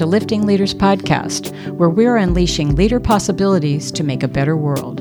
[0.00, 5.00] to Lifting Leaders Podcast, where we're unleashing leader possibilities to make a better world.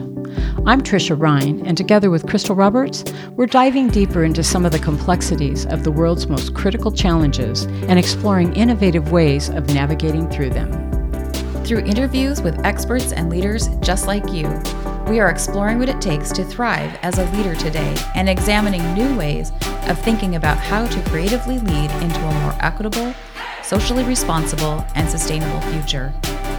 [0.66, 3.06] I'm Tricia Ryan, and together with Crystal Roberts,
[3.38, 7.98] we're diving deeper into some of the complexities of the world's most critical challenges and
[7.98, 10.70] exploring innovative ways of navigating through them.
[11.64, 14.50] Through interviews with experts and leaders just like you,
[15.08, 19.18] we are exploring what it takes to thrive as a leader today and examining new
[19.18, 19.54] ways
[19.88, 23.14] of thinking about how to creatively lead into a more equitable,
[23.70, 26.12] socially responsible, and sustainable future.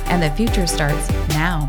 [0.07, 1.69] And the future starts now.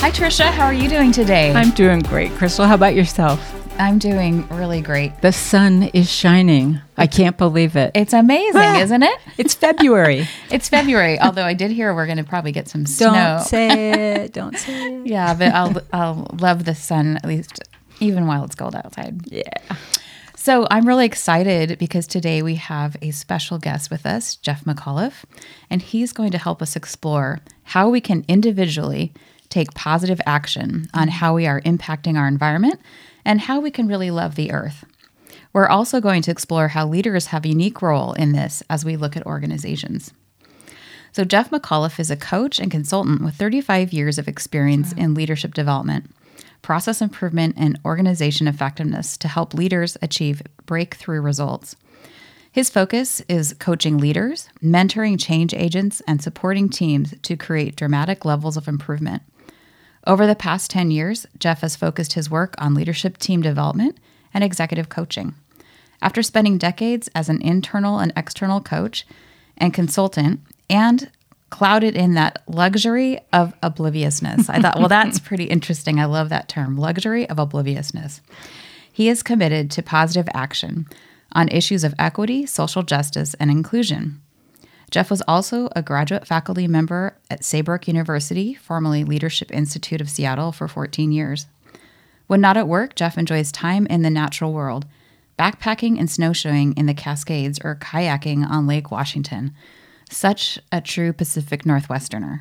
[0.00, 0.50] Hi, Trisha.
[0.50, 1.50] How are you doing today?
[1.54, 2.30] I'm doing great.
[2.32, 3.40] Crystal, how about yourself?
[3.78, 5.18] I'm doing really great.
[5.22, 6.82] The sun is shining.
[6.98, 7.92] I can't believe it.
[7.94, 9.18] It's amazing, ah, isn't it?
[9.38, 10.28] It's February.
[10.50, 13.14] it's February, although I did hear we're going to probably get some snow.
[13.14, 14.34] Don't say it.
[14.34, 15.06] Don't say it.
[15.06, 17.60] Yeah, but I'll I'll love the sun at least
[17.98, 19.22] even while it's cold outside.
[19.32, 19.42] Yeah.
[20.42, 25.22] So I'm really excited because today we have a special guest with us, Jeff McAuliffe,
[25.70, 29.12] and he's going to help us explore how we can individually
[29.50, 31.10] take positive action on mm-hmm.
[31.10, 32.80] how we are impacting our environment
[33.24, 34.84] and how we can really love the earth.
[35.52, 38.96] We're also going to explore how leaders have a unique role in this as we
[38.96, 40.12] look at organizations.
[41.12, 45.54] So, Jeff McAuliffe is a coach and consultant with 35 years of experience in leadership
[45.54, 46.10] development,
[46.62, 51.76] process improvement, and organization effectiveness to help leaders achieve breakthrough results.
[52.50, 58.56] His focus is coaching leaders, mentoring change agents, and supporting teams to create dramatic levels
[58.56, 59.22] of improvement.
[60.06, 63.98] Over the past 10 years, Jeff has focused his work on leadership team development
[64.34, 65.34] and executive coaching.
[66.02, 69.06] After spending decades as an internal and external coach
[69.56, 71.10] and consultant, and
[71.52, 76.00] clouded in that luxury of obliviousness, I thought, well, that's pretty interesting.
[76.00, 78.22] I love that term, luxury of obliviousness.
[78.90, 80.86] He is committed to positive action
[81.32, 84.20] on issues of equity, social justice, and inclusion.
[84.90, 90.52] Jeff was also a graduate faculty member at Saybrook University, formerly Leadership Institute of Seattle,
[90.52, 91.46] for 14 years.
[92.26, 94.86] When not at work, Jeff enjoys time in the natural world,
[95.38, 99.52] backpacking and snowshoeing in the Cascades or kayaking on Lake Washington.
[100.12, 102.40] Such a true Pacific Northwesterner.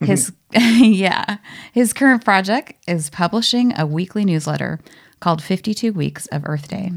[0.00, 0.04] Mm-hmm.
[0.06, 1.38] His yeah,
[1.72, 4.80] his current project is publishing a weekly newsletter
[5.20, 6.92] called 52 Weeks of Earth Day.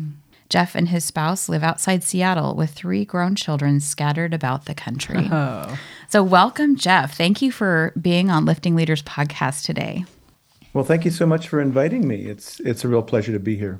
[0.50, 5.28] Jeff and his spouse live outside Seattle with three grown children scattered about the country.
[5.32, 5.80] Oh.
[6.08, 7.18] So, welcome, Jeff.
[7.18, 10.06] Thank you for being on Lifting Leaders podcast today.
[10.74, 12.26] Well, thank you so much for inviting me.
[12.26, 13.80] It's it's a real pleasure to be here.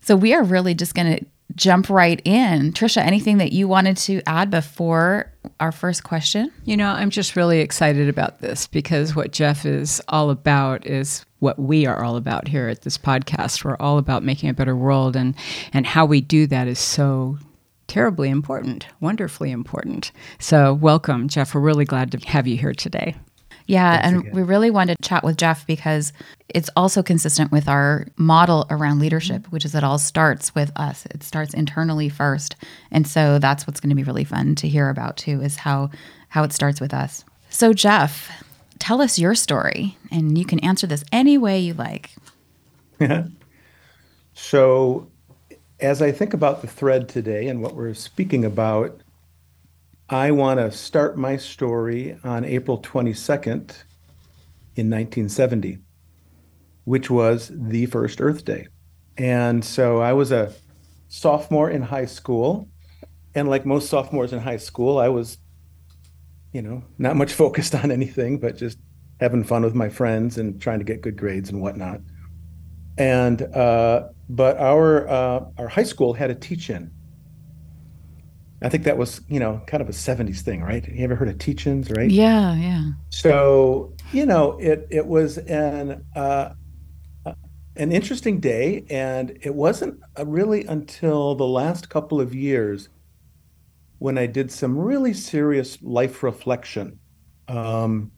[0.00, 1.26] So, we are really just going to
[1.56, 2.72] jump right in.
[2.72, 6.52] Trisha, anything that you wanted to add before our first question?
[6.64, 11.24] You know, I'm just really excited about this because what Jeff is all about is
[11.38, 13.64] what we are all about here at this podcast.
[13.64, 15.34] We're all about making a better world and
[15.72, 17.38] and how we do that is so
[17.86, 20.12] terribly important, wonderfully important.
[20.38, 21.54] So, welcome, Jeff.
[21.54, 23.16] We're really glad to have you here today.
[23.66, 26.12] Yeah, Thanks and we really wanted to chat with Jeff because
[26.48, 31.06] it's also consistent with our model around leadership, which is it all starts with us.
[31.06, 32.56] It starts internally first.
[32.90, 35.90] And so that's what's going to be really fun to hear about too is how
[36.28, 37.24] how it starts with us.
[37.48, 38.44] So Jeff,
[38.78, 42.10] tell us your story and you can answer this any way you like.
[44.34, 45.08] so
[45.80, 49.00] as I think about the thread today and what we're speaking about,
[50.12, 53.70] I want to start my story on April 22nd
[54.74, 55.78] in 1970,
[56.82, 58.66] which was the first Earth Day.
[59.16, 60.52] And so I was a
[61.06, 62.68] sophomore in high school.
[63.36, 65.38] And like most sophomores in high school, I was,
[66.52, 68.78] you know, not much focused on anything, but just
[69.20, 72.00] having fun with my friends and trying to get good grades and whatnot.
[72.98, 76.90] And, uh, but our, uh, our high school had a teach in
[78.62, 80.86] I think that was, you know, kind of a 70s thing, right?
[80.86, 82.10] You ever heard of teach-ins, right?
[82.10, 82.90] Yeah, yeah.
[83.08, 86.52] So, you know, it it was an uh,
[87.24, 87.32] uh
[87.76, 92.90] an interesting day and it wasn't really until the last couple of years
[93.98, 96.98] when I did some really serious life reflection
[97.48, 98.10] um,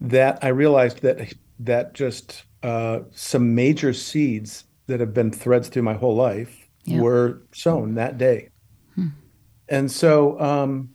[0.00, 5.82] that I realized that that just uh, some major seeds that have been threads through
[5.82, 7.00] my whole life yeah.
[7.00, 8.50] were sown that day.
[9.68, 10.90] And so, um,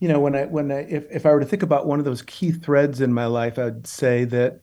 [0.00, 2.04] you know, when I when I if if I were to think about one of
[2.04, 4.60] those key threads in my life, I'd say that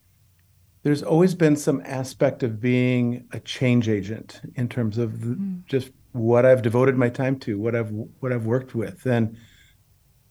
[0.83, 5.65] there's always been some aspect of being a change agent in terms of mm.
[5.65, 9.37] just what I've devoted my time to, what I've what I've worked with, and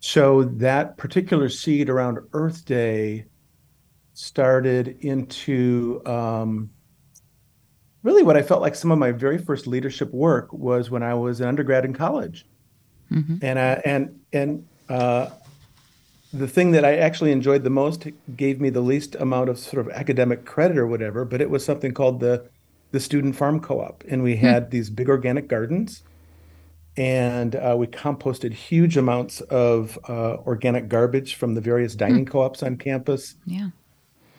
[0.01, 3.27] so that particular seed around Earth Day
[4.15, 6.71] started into um,
[8.03, 11.15] really what I felt like some of my very first leadership work was when I
[11.15, 12.47] was an undergrad in college.
[13.11, 13.37] Mm-hmm.
[13.43, 15.31] And I, and and uh,
[16.33, 18.07] the thing that I actually enjoyed the most
[18.37, 21.65] gave me the least amount of sort of academic credit or whatever, but it was
[21.65, 22.49] something called the
[22.93, 24.47] the student farm co-op, and we hmm.
[24.47, 24.71] had mm.
[24.71, 26.03] these big organic gardens,
[26.97, 32.31] and uh, we composted huge amounts of uh, organic garbage from the various dining mm.
[32.31, 33.37] co-ops on campus.
[33.47, 33.69] Yeah,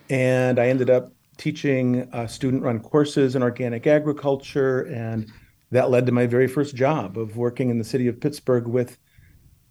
[0.10, 5.32] and I ended up teaching uh, student-run courses in organic agriculture, and
[5.72, 9.00] that led to my very first job of working in the city of Pittsburgh with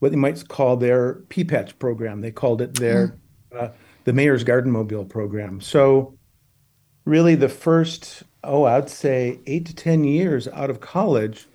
[0.01, 2.23] what you might call their P-Patch program.
[2.23, 3.17] They called it their
[3.53, 3.73] mm.
[4.05, 5.61] the Mayor's Garden Mobile program.
[5.61, 6.19] So,
[7.05, 11.47] really, the first oh, I'd say eight to ten years out of college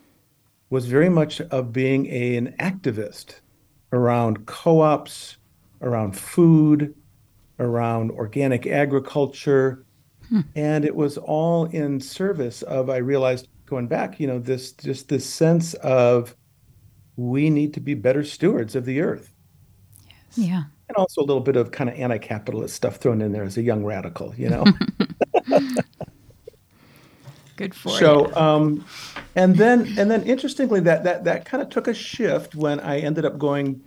[0.70, 3.42] was very much of being a, an activist
[3.92, 5.38] around co-ops,
[5.82, 6.96] around food,
[7.60, 9.85] around organic agriculture.
[10.30, 10.42] Hmm.
[10.56, 15.10] And it was all in service of, I realized going back, you know, this just
[15.10, 16.36] this sense of
[17.16, 19.33] we need to be better stewards of the earth.
[20.07, 20.38] Yes.
[20.38, 20.63] Yeah.
[20.88, 23.63] And also a little bit of kind of anti-capitalist stuff thrown in there as a
[23.63, 24.66] young radical, you know.
[27.56, 28.36] Good for so, you.
[28.36, 28.86] Um,
[29.36, 33.00] and then and then interestingly, that that that kind of took a shift when I
[33.00, 33.81] ended up going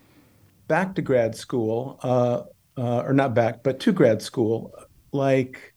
[0.69, 2.45] back to grad school, uh,
[2.79, 4.73] uh, or not back, but to grad school,
[5.13, 5.75] like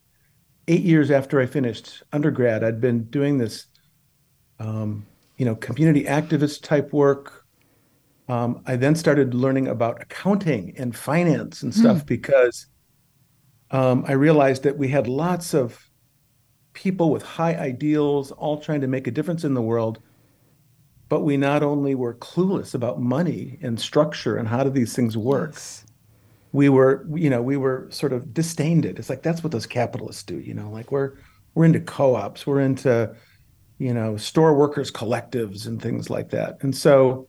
[0.68, 2.64] eight years after I finished undergrad.
[2.64, 3.66] I'd been doing this,
[4.58, 5.06] um,
[5.36, 7.42] you know, community activist type work
[8.28, 12.06] um, I then started learning about accounting and finance and stuff mm.
[12.06, 12.66] because
[13.70, 15.88] um, I realized that we had lots of
[16.72, 20.00] people with high ideals all trying to make a difference in the world.
[21.08, 25.14] But we not only were clueless about money and structure and how do these things
[25.14, 25.84] work, yes.
[26.52, 28.98] We were, you know, we were sort of disdained it.
[28.98, 31.14] It's like that's what those capitalists do, you know, like we're
[31.54, 33.14] we're into co-ops, we're into,
[33.78, 36.58] you know, store workers collectives and things like that.
[36.62, 37.28] And so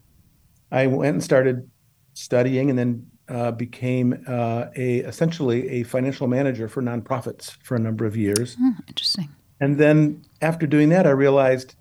[0.72, 1.70] I went and started
[2.14, 7.80] studying and then uh, became uh, a essentially a financial manager for nonprofits for a
[7.80, 8.58] number of years.
[8.60, 9.30] Oh, interesting.
[9.62, 11.76] And then after doing that, I realized,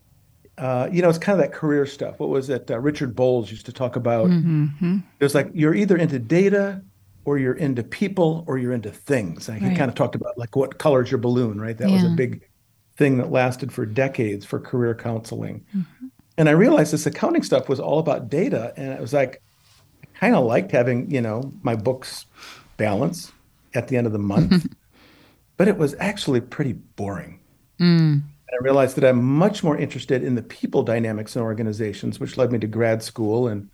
[0.58, 2.20] uh, you know, it's kind of that career stuff.
[2.20, 2.70] What was it?
[2.70, 4.28] Uh, Richard Bolles used to talk about.
[4.28, 4.98] Mm-hmm.
[5.18, 6.82] There's like you're either into data,
[7.24, 9.48] or you're into people, or you're into things.
[9.48, 9.76] And he right.
[9.78, 11.76] kind of talked about like what color's your balloon, right?
[11.76, 11.94] That yeah.
[11.94, 12.42] was a big
[12.96, 15.64] thing that lasted for decades for career counseling.
[15.76, 16.06] Mm-hmm.
[16.38, 18.72] And I realized this accounting stuff was all about data.
[18.76, 19.42] And it was like,
[20.02, 22.26] I kind of liked having, you know, my books
[22.76, 23.32] balance
[23.74, 24.66] at the end of the month,
[25.56, 27.40] but it was actually pretty boring.
[27.80, 28.22] Mm.
[28.52, 32.36] And I realized that I'm much more interested in the people dynamics in organizations, which
[32.36, 33.70] led me to grad school and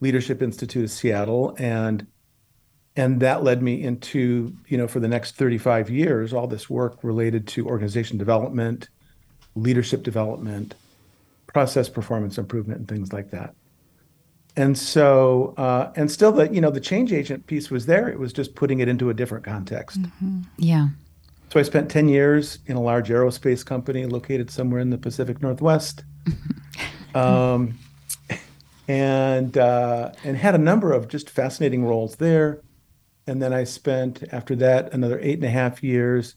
[0.00, 1.54] Leadership Institute of Seattle.
[1.58, 2.06] And
[3.00, 7.02] and that led me into, you know, for the next 35 years, all this work
[7.02, 8.90] related to organization development,
[9.54, 10.74] leadership development,
[11.46, 13.54] process performance improvement and things like that.
[14.54, 18.06] And so, uh, and still, the you know the change agent piece was there.
[18.08, 20.02] It was just putting it into a different context.
[20.02, 20.40] Mm-hmm.
[20.58, 20.88] Yeah.
[21.50, 25.40] So I spent ten years in a large aerospace company located somewhere in the Pacific
[25.40, 26.04] Northwest,
[27.14, 27.78] um,
[28.88, 32.60] and uh, and had a number of just fascinating roles there.
[33.30, 36.36] And then I spent after that another eight and a half years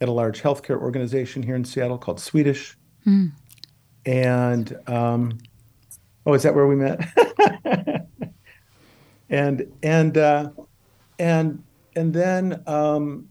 [0.00, 2.76] at a large healthcare organization here in Seattle called Swedish.
[3.06, 3.32] Mm
[4.04, 5.38] and um,
[6.26, 7.00] oh, is that where we met?
[9.30, 10.50] and and uh,
[11.18, 11.62] and
[11.94, 13.28] and then um,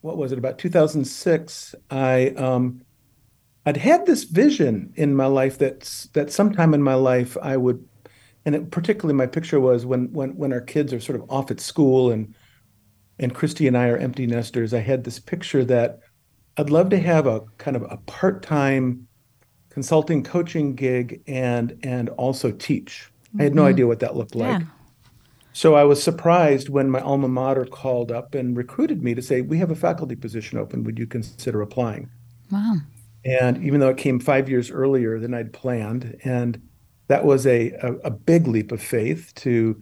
[0.00, 0.38] what was it?
[0.38, 2.82] About 2006, I um,
[3.66, 7.86] I'd had this vision in my life that that sometime in my life I would,
[8.44, 11.50] and it, particularly my picture was when when when our kids are sort of off
[11.50, 12.34] at school and
[13.18, 14.74] and Christy and I are empty nesters.
[14.74, 16.00] I had this picture that
[16.56, 19.06] I'd love to have a kind of a part time
[19.70, 23.10] consulting coaching gig and and also teach.
[23.28, 23.40] Mm-hmm.
[23.40, 23.68] I had no mm-hmm.
[23.70, 24.60] idea what that looked like.
[24.60, 24.66] Yeah.
[25.52, 29.40] So I was surprised when my alma mater called up and recruited me to say,
[29.40, 30.84] "We have a faculty position open.
[30.84, 32.10] Would you consider applying?"
[32.50, 32.76] Wow.
[33.24, 36.60] And even though it came five years earlier than I'd planned, and
[37.08, 39.80] that was a, a, a big leap of faith to,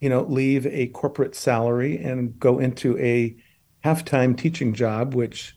[0.00, 3.36] you know, leave a corporate salary and go into a
[3.80, 5.56] half-time teaching job, which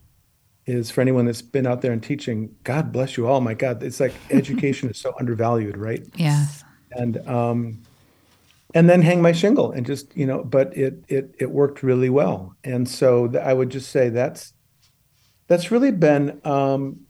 [0.65, 3.39] is for anyone that's been out there and teaching, God bless you all.
[3.39, 6.03] My God, it's like education is so undervalued, right?
[6.15, 6.63] Yes.
[6.91, 7.83] And um,
[8.73, 12.09] and then hang my shingle and just you know, but it it it worked really
[12.09, 12.55] well.
[12.63, 14.53] And so th- I would just say that's
[15.47, 17.04] that's really been um,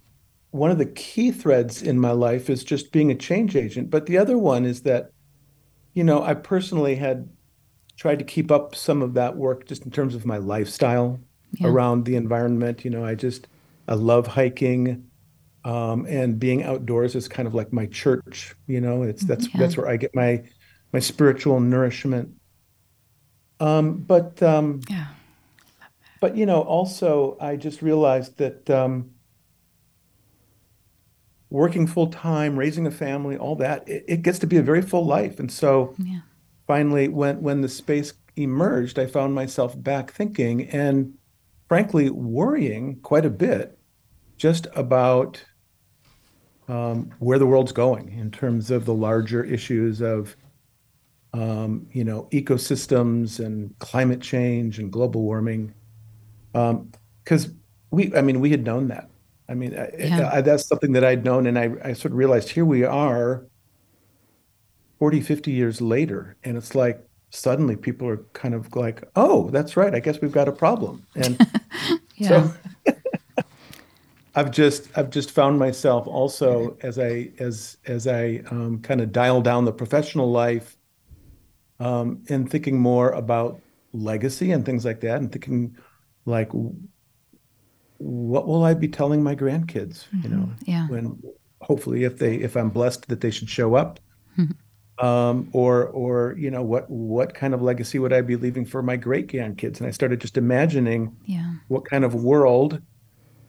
[0.55, 3.89] one of the key threads in my life is just being a change agent.
[3.89, 5.11] But the other one is that,
[5.93, 7.29] you know, I personally had
[7.97, 11.19] tried to keep up some of that work just in terms of my lifestyle
[11.53, 11.67] yeah.
[11.69, 12.83] around the environment.
[12.85, 13.47] You know, I just
[13.87, 15.09] I love hiking.
[15.65, 18.55] um, and being outdoors is kind of like my church.
[18.67, 19.59] You know, it's that's Yeah.
[19.61, 20.43] that's where I get my
[20.93, 22.29] my spiritual nourishment.
[23.59, 25.07] Um, but um, Yeah.
[26.21, 29.11] but you know, also I just realized that um,
[31.55, 34.81] working full time, raising a family, all that, it, it gets to be a very
[34.81, 35.39] full life.
[35.39, 36.19] And so Yeah.
[36.67, 41.13] finally, when when the space emerged, I found myself back thinking and
[41.69, 43.79] frankly worrying quite a bit
[44.37, 45.43] just about
[46.67, 50.35] um, where the world's going in terms of the larger issues of
[51.33, 55.73] um, you know ecosystems and climate change and global warming.
[56.51, 57.53] Because
[57.91, 59.09] we, I mean, we had known that.
[59.47, 60.29] I mean, Yeah.
[60.31, 63.45] I, that's something that I'd known, and I, I sort of realized here we are
[64.99, 69.77] 40, 50 years later, and it's like suddenly people are kind of like, oh, that's
[69.77, 71.05] right, I guess we've got a problem.
[71.15, 71.37] And
[72.21, 72.51] so
[74.35, 79.11] I've just I've just found myself also as I as as I um, kind of
[79.11, 80.75] dial down the professional life
[81.79, 83.61] um, and thinking more about
[83.93, 85.77] legacy and things like that, and thinking
[86.25, 86.49] like,
[87.97, 90.05] what will I be telling my grandkids?
[90.23, 90.87] You know, Yeah.
[90.87, 91.21] when
[91.61, 93.99] hopefully if they if I'm blessed that they should show up,
[94.97, 98.81] um, or or you know what what kind of legacy would I be leaving for
[98.81, 99.79] my great grandkids?
[99.79, 101.55] And I started just imagining Yeah.
[101.67, 102.81] what kind of world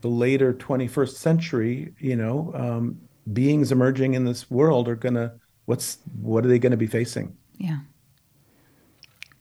[0.03, 2.99] the later 21st century, you know, um,
[3.33, 5.35] beings emerging in this world are gonna
[5.67, 7.37] what's what are they gonna be facing?
[7.59, 7.79] Yeah.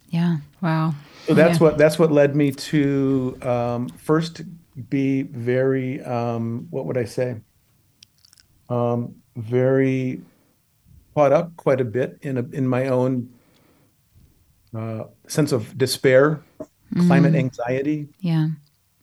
[0.10, 0.38] Yeah.
[0.62, 0.94] Wow.
[1.28, 1.64] So that's Yeah.
[1.68, 4.42] what that's what led me to um, first
[4.90, 7.38] be very um, what would I say?
[8.70, 10.22] Um, very
[11.14, 13.30] caught up quite a bit in a, in my own
[14.76, 16.42] uh, sense of despair,
[17.08, 18.50] climate anxiety, Yeah.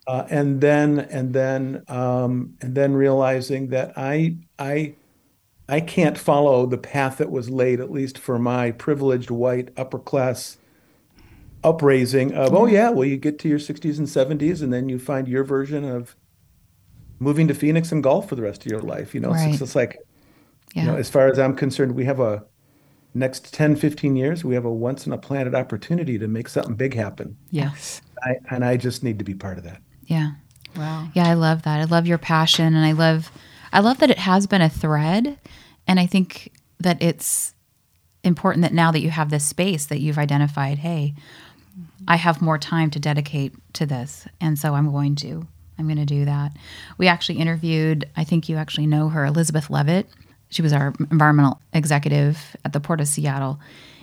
[0.06, 4.94] uh, and then and then um, and then realizing that I I
[5.68, 9.98] I can't follow the path that was laid, at least for my privileged white upper
[9.98, 10.58] class
[11.64, 14.06] upraising of oh yeah, well you get to your 60s and
[14.40, 16.16] 70s and then you find your version of
[17.18, 19.14] moving to Phoenix and golf for the rest of your life.
[19.14, 19.98] You know, so it's just like
[20.74, 20.82] Yeah.
[20.82, 22.44] you know, as far as I'm concerned, we have a
[23.14, 26.74] next 10, 15 years, we have a once in a planet opportunity to make something
[26.74, 27.36] big happen.
[27.50, 28.00] Yes.
[28.24, 29.80] I, and I just need to be part of that.
[30.06, 30.32] yeah.
[30.74, 31.08] Wow.
[31.14, 31.80] Yeah, I love that.
[31.80, 33.30] I love your passion and I love
[33.74, 35.38] I love that it has been a thread
[35.86, 36.50] and I think
[36.80, 37.52] that it's
[38.24, 41.14] important that now that you have this space that you've identified, hey,
[42.08, 45.46] I have more time to dedicate to this and so I'm going to.
[45.78, 46.52] I'm going to do that.
[46.98, 50.06] We actually interviewed, I think you actually know her, Elizabeth Leavitt.
[50.50, 53.58] She was our environmental executive at the Port of Seattle.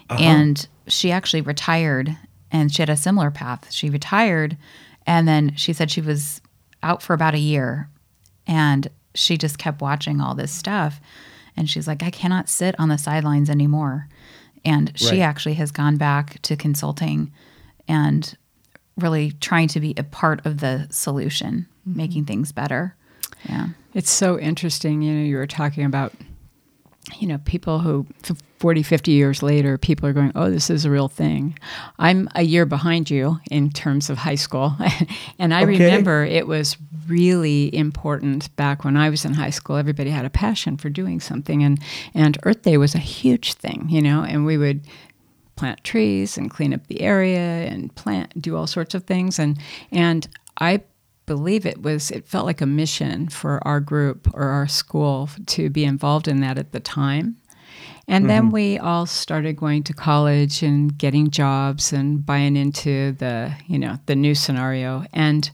[0.10, 0.22] Uh-huh.
[0.22, 2.18] And she actually retired
[2.52, 3.72] and she had a similar path.
[3.72, 4.58] She retired
[5.06, 6.42] and then she said she was
[6.82, 7.88] out for about a year
[8.48, 11.00] and she just kept watching all this stuff.
[11.56, 14.08] And she's like, I cannot sit on the sidelines anymore.
[14.66, 15.20] And she Right.
[15.20, 17.32] actually has gone back to consulting
[17.90, 18.38] and
[18.98, 21.98] really trying to be a part of the solution, mm-hmm.
[21.98, 22.96] making things better.
[23.50, 23.70] Yeah.
[23.94, 25.02] It's so interesting.
[25.02, 26.14] You know, you were talking about,
[27.18, 30.84] you know, people who f- 40, 50 years later, people are going, oh, this is
[30.84, 31.58] a real thing.
[31.98, 34.76] I'm a year behind you in terms of high school.
[35.40, 35.80] and I Okay.
[35.80, 36.76] remember it was
[37.08, 39.78] really important back when I was in high school.
[39.78, 41.64] Everybody had a passion for doing something.
[41.64, 41.80] And,
[42.14, 44.82] and Earth Day was a huge thing, you know, and we would
[45.60, 49.60] plant trees and clean up the area and plant do all sorts of things and
[49.92, 50.84] and I
[51.26, 55.70] believe it was it felt like a mission for our group or our school to
[55.70, 57.38] be involved in that at the time.
[58.08, 58.54] And then mm-hmm.
[58.54, 63.98] we all started going to college and getting jobs and buying into the, you know,
[64.08, 65.06] the new scenario.
[65.14, 65.52] And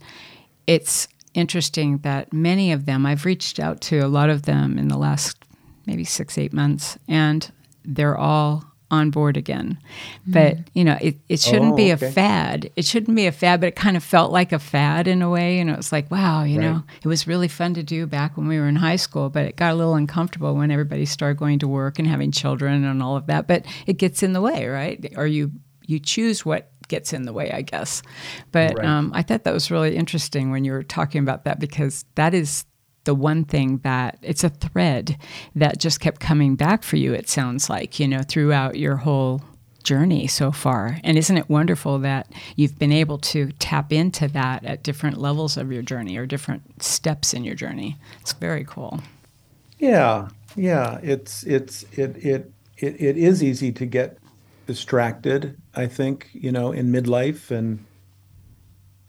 [0.65, 4.87] it's interesting that many of them, I've reached out to a lot of them in
[4.87, 5.43] the last
[5.85, 7.51] maybe six, eight months, and
[7.83, 8.63] they're all
[8.95, 9.77] on board again.
[10.27, 12.71] But, you know, it, it shouldn't Oh, be a fad.
[12.75, 15.29] It shouldn't be a fad, but it kind of felt like a fad in a
[15.29, 15.59] way.
[15.59, 16.65] And it was like, wow, you Right.
[16.65, 19.45] know, it was really fun to do back when we were in high school, but
[19.45, 23.03] it got a little uncomfortable when everybody started going to work and having children and
[23.03, 23.47] all of that.
[23.47, 25.13] But it gets in the way, right?
[25.15, 25.51] Or you
[25.87, 28.01] you choose what gets in the way, I guess.
[28.51, 28.85] But Right.
[28.85, 32.33] um, I thought that was really interesting when you were talking about that because that
[32.33, 32.65] is
[33.05, 35.17] the one thing that it's a thread
[35.55, 37.13] that just kept coming back for you.
[37.13, 39.41] It sounds like you know throughout your whole
[39.83, 40.97] journey so far.
[41.03, 45.55] And isn't it wonderful that you've been able to tap into that at different levels
[45.55, 47.97] of your journey or different steps in your journey?
[48.19, 48.99] It's very cool.
[49.79, 50.99] Yeah, yeah.
[51.01, 54.17] It's it's it it it, it is easy to get
[54.67, 57.85] distracted, I think, you know, in midlife and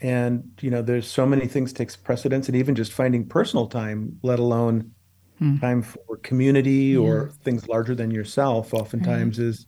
[0.00, 4.18] and you know there's so many things takes precedence and even just finding personal time
[4.22, 4.90] let alone
[5.38, 5.58] hmm.
[5.58, 6.98] time for community yeah.
[6.98, 9.46] or things larger than yourself oftentimes right.
[9.46, 9.66] is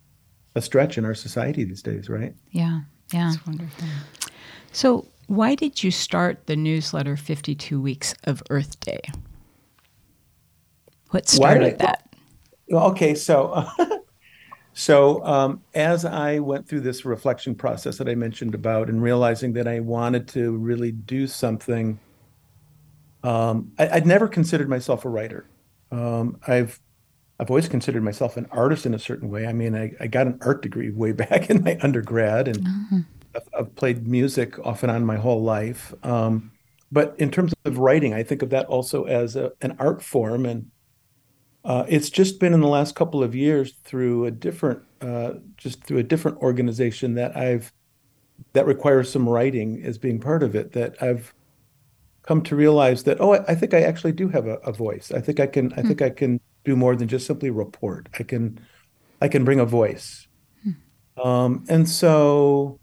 [0.54, 2.80] a stretch in our society these days right yeah
[3.12, 3.88] yeah that's wonderful
[4.72, 9.00] so why did you start the newsletter 52 weeks of earth day
[11.10, 12.14] what started I, that
[12.70, 13.66] okay so
[14.74, 19.52] So, um, as I went through this reflection process that I mentioned about and realizing
[19.54, 21.98] that I wanted to really do something,
[23.24, 25.46] um, I, would never considered myself a writer.
[25.90, 26.80] Um, I've
[27.40, 29.46] I've always considered myself an artist in a certain way.
[29.46, 32.98] I mean, I, I got an art degree way back in my undergrad, and mm-hmm.
[33.34, 35.94] I've, I've, played music off and on my whole life.
[36.02, 36.52] Um,
[36.90, 40.46] but in terms of writing, I think of that also as a, an art form,
[40.46, 40.70] and
[41.68, 45.84] uh, it's just been in the last couple of years through a different, uh, just
[45.84, 47.74] through a different organization that I've
[48.54, 50.72] that requires some writing as being part of it.
[50.72, 51.34] That I've
[52.22, 55.12] come to realize that oh, I, I think I actually do have a, a, voice.
[55.12, 55.74] I think I can.
[55.74, 58.08] I think I can do more than just simply report.
[58.18, 58.58] I can,
[59.20, 60.26] I can bring a voice.
[60.64, 61.20] Hmm.
[61.20, 62.80] Um, and so,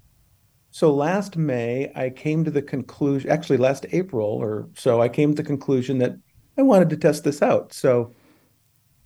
[0.69, 3.31] so last May, I came to the conclusion.
[3.31, 6.15] Actually, last April or so, I came to the conclusion that
[6.55, 7.73] I wanted to test this out.
[7.73, 8.13] So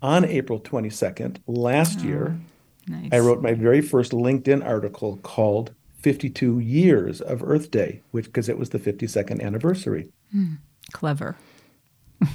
[0.01, 2.39] on April 22nd last oh, year,
[2.87, 3.09] nice.
[3.11, 8.49] I wrote my very first LinkedIn article called 52 Years of Earth Day, which because
[8.49, 10.09] it was the 52nd anniversary.
[10.35, 10.57] Mm,
[10.91, 11.35] clever.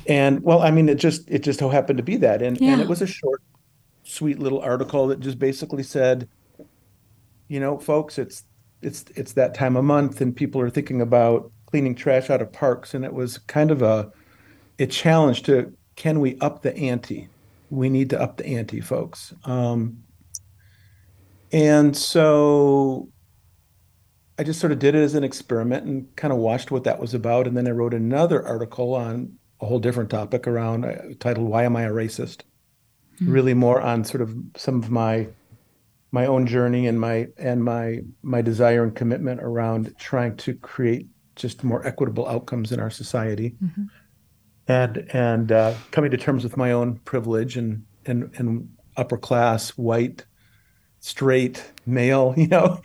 [0.07, 2.73] and well, I mean, it just it just so happened to be that, and yeah.
[2.73, 3.43] and it was a short,
[4.03, 6.29] sweet little article that just basically said,
[7.49, 8.45] you know, folks, it's
[8.83, 12.53] it's it's that time of month, and people are thinking about cleaning trash out of
[12.53, 14.11] parks, and it was kind of a
[14.79, 17.29] a challenge to can we up the ante
[17.75, 19.35] we need to up the ante, folks.
[19.45, 20.05] Um,
[21.53, 23.09] and so
[24.39, 27.01] I just sort of did it as an experiment and kind of watched what that
[27.01, 27.47] was about.
[27.47, 31.65] And then I wrote another article on a whole different topic around uh, titled "Why
[31.65, 32.43] Am I a Racist?"
[33.21, 33.31] Mm-hmm.
[33.31, 35.29] Really more on sort of some of my
[36.11, 41.07] my own journey and my and my my desire and commitment around trying to create
[41.37, 43.55] just more equitable outcomes in our society.
[43.63, 43.85] Mm-hmm
[44.69, 49.71] and and uh, coming to terms with my own privilege and and and upper class
[49.71, 50.25] white
[51.01, 52.81] straight male you know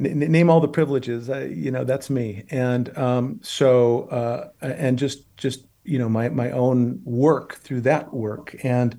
[0.00, 2.44] n- name all the privileges you know that's me.
[2.50, 8.12] And um, so uh, and just just you know my my own work through that
[8.12, 8.56] work.
[8.62, 8.98] And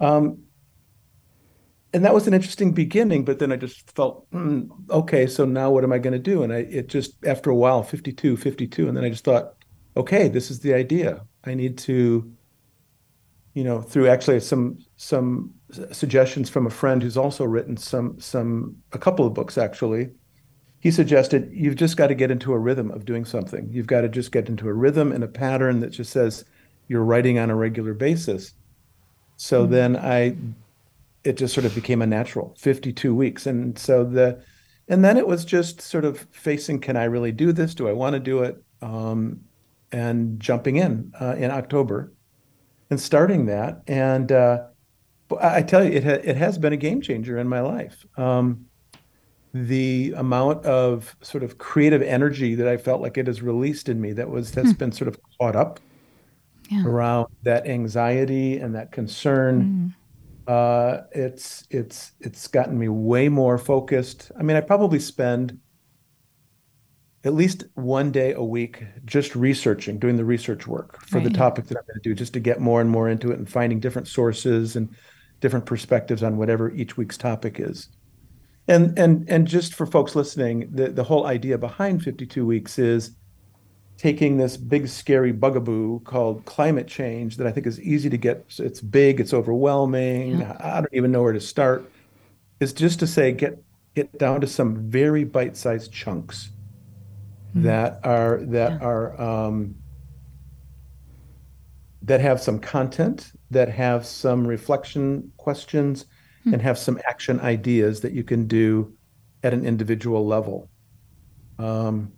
[0.00, 0.42] um
[1.94, 5.70] and that was an interesting beginning but then i just felt mm, okay so now
[5.70, 6.42] what am i going to do?
[6.42, 9.54] And i it just after a while 52 52 and then i just thought
[9.96, 11.22] okay, this is the idea.
[11.44, 12.30] I need to,
[13.54, 15.54] you know, through actually some some
[15.90, 20.10] suggestions from a friend who's also written some some a couple of books actually.
[20.80, 23.68] He suggested you've just got to get into a rhythm of doing something.
[23.70, 26.44] You've got to just get into a rhythm and a pattern that just says
[26.88, 28.52] you're writing on a regular basis.
[29.36, 29.72] So mm-hmm.
[29.72, 30.36] then I
[31.24, 34.42] it just sort of became a natural 52 weeks and so the
[34.88, 37.92] and then it was just sort of facing can i really do this do i
[37.92, 39.40] want to do it um,
[39.92, 42.12] and jumping in uh, in October
[42.90, 43.82] and starting that.
[43.86, 44.64] And uh,
[45.40, 48.06] I tell you, it ha- it has been a game changer in my life.
[48.16, 48.66] Um,
[49.54, 54.00] the amount of sort of creative energy that I felt like it has released in
[54.00, 54.76] me that was that's hmm.
[54.76, 55.78] been sort of caught up
[56.70, 56.84] yeah.
[56.86, 59.94] around that anxiety and that concern.
[60.48, 60.52] Mm.
[60.52, 64.32] Uh, it's it's it's gotten me way more focused.
[64.38, 65.58] I mean, I probably spend
[67.24, 71.24] at least one day a week just researching, doing the research work for right.
[71.24, 73.38] the topic that I'm going to do, just to get more and more into it
[73.38, 74.88] and finding different sources and
[75.40, 77.88] different perspectives on whatever each week's topic is.
[78.68, 83.12] And and and just for folks listening, the, the whole idea behind 52 weeks is
[83.98, 88.44] taking this big scary bugaboo called climate change that I think is easy to get.
[88.58, 90.40] It's big, it's overwhelming.
[90.40, 90.56] Yeah.
[90.60, 91.90] I don't even know where to start.
[92.58, 93.62] Is just to say get
[93.94, 96.50] get down to some very bite-sized chunks
[97.52, 97.62] mm-hmm.
[97.62, 98.86] that are that yeah.
[98.86, 99.74] are um,
[102.02, 106.04] that have some content, that have some reflection questions,
[106.40, 106.54] mm-hmm.
[106.54, 108.92] and have some action ideas that you can do
[109.42, 110.68] at an individual level.
[111.58, 112.12] Um,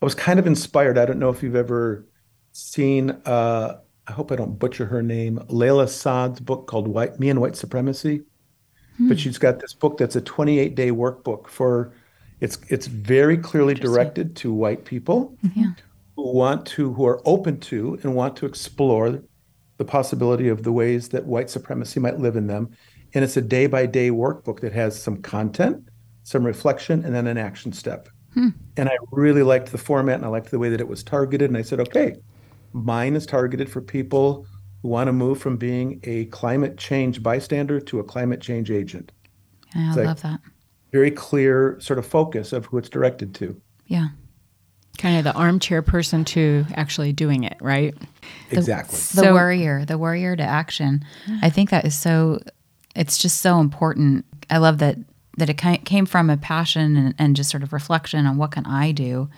[0.00, 0.98] I was kind of inspired.
[0.98, 2.06] I don't know if you've ever
[2.52, 3.10] seen.
[3.24, 5.38] Uh, I hope I don't butcher her name.
[5.48, 8.22] Layla Saad's book called "White Me and White Supremacy,"
[8.98, 9.14] but hmm.
[9.14, 11.92] she's got this book that's a 28 day workbook for
[12.40, 15.60] it's it's very clearly directed to white people mm-hmm.
[15.60, 15.72] yeah.
[16.16, 19.22] who want to who are open to and want to explore
[19.78, 22.70] the possibility of the ways that white supremacy might live in them.
[23.14, 25.88] And it's a day by day workbook that has some content,
[26.24, 28.08] some reflection, and then an action step.
[28.34, 28.48] Hmm.
[28.76, 31.48] And I really liked the format and I liked the way that it was targeted.
[31.48, 32.16] And I said, okay,
[32.72, 34.46] mine is targeted for people
[34.82, 39.10] who want to move from being a climate change bystander to a climate change agent.
[39.74, 40.40] I like- love that.
[40.92, 43.60] Very clear sort of focus of who it's directed to.
[43.86, 44.08] Yeah.
[44.96, 47.94] Kind of the armchair person to actually doing it, right?
[48.50, 48.96] Exactly.
[48.96, 51.04] The So- warrior, the warrior to action.
[51.42, 52.40] I think that is so.
[52.96, 54.24] It's just so important.
[54.50, 54.98] I love that
[55.36, 58.66] that it came from a passion and, and just sort of reflection on what can
[58.66, 59.30] I do.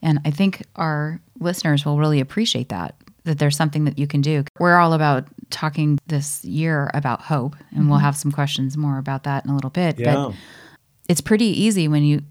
[0.00, 2.94] And I think our listeners will really appreciate that.
[3.24, 4.44] That there's something that you can do.
[4.58, 8.04] We're all about talking this year about hope, and we'll mm-hmm.
[8.06, 9.98] have some questions more about that in a little bit.
[9.98, 10.14] Yeah.
[10.14, 10.34] But
[11.12, 12.22] it's pretty easy when you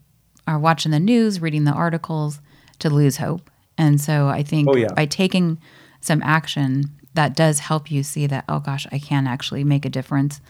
[0.48, 2.40] are watching the news, reading the articles,
[2.80, 3.50] to lose hope.
[3.78, 4.92] And so I think Oh, yeah.
[4.94, 5.60] by taking
[6.02, 9.90] some action, that does help you see that, oh gosh, I can actually make a
[9.90, 10.42] difference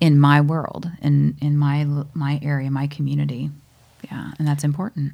[0.00, 1.84] in my world, in, in my
[2.14, 3.50] my area, my community.
[4.10, 5.12] Yeah, and that's important.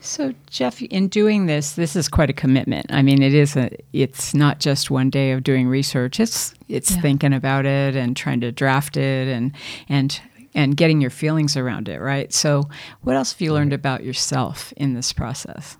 [0.00, 2.86] So, Jeff, in doing this, this is quite a commitment.
[2.92, 3.70] I mean, it is a.
[3.92, 6.20] It's not just one day of doing research.
[6.20, 7.00] It's it's Yeah.
[7.02, 9.52] thinking about it and trying to draft it and
[9.88, 10.20] and
[10.56, 12.32] and getting your feelings around it, right?
[12.32, 12.68] So,
[13.02, 15.76] what else have you learned about yourself in this process?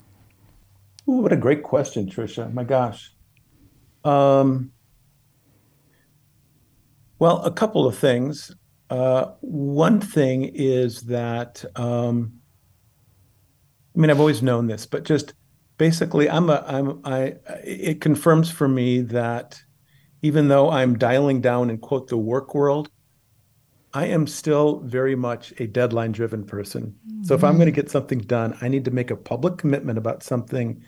[1.08, 2.52] Ooh, what a great question, Trisha.
[2.52, 3.10] My gosh.
[4.04, 4.70] Um,
[7.18, 8.54] well, a couple of things.
[8.90, 12.34] Uh, one thing is that, um,
[13.96, 15.32] I mean, I've always known this, but just
[15.78, 19.58] basically, I'm a, I'm, I, it confirms for me that
[20.22, 22.90] even though I'm dialing down and quote the work world,
[23.96, 26.94] I am still very much a deadline driven person.
[27.22, 29.96] So if I'm going to get something done, I need to make a public commitment
[29.96, 30.84] about something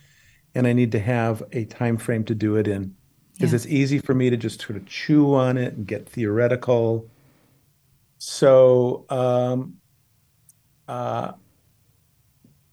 [0.55, 2.95] and I need to have a time frame to do it in.
[3.33, 3.57] Because Yeah.
[3.57, 7.09] it's easy for me to just sort of chew on it and get theoretical.
[8.19, 9.77] So um,
[10.87, 11.33] uh,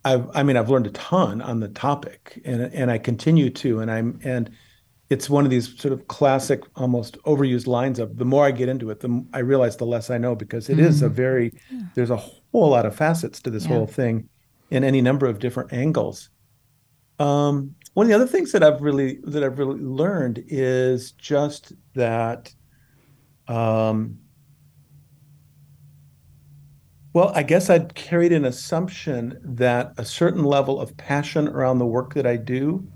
[0.04, 3.80] I've, I mean, I've learned a ton on the topic, and and I continue to,
[3.80, 4.52] and I'm and
[5.10, 8.70] it's one of these sort of classic, almost overused lines of the more I get
[8.70, 11.52] into it, the I realize the less I know because it is a very
[11.94, 13.70] there's a whole lot of facets to this Yeah.
[13.76, 14.30] whole thing
[14.72, 16.30] in any number of different angles.
[17.20, 21.72] Um, one of the other things that I've really that I've really learned is just
[21.94, 22.54] that
[23.48, 24.18] um,
[27.14, 31.86] well, I guess I'd carried an assumption that a certain level of passion around the
[31.86, 32.90] work that I do,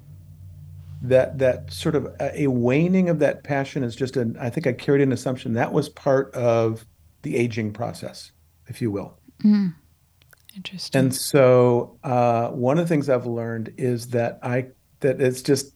[1.01, 4.67] that that sort of a, a waning of that passion is just an, I think
[4.67, 6.85] I carried an assumption that was part of
[7.21, 8.31] the aging process,
[8.67, 9.17] if you will.
[10.55, 10.99] Interesting.
[10.99, 14.67] And so uh, one of the things I've learned is that I
[14.99, 15.73] that it's just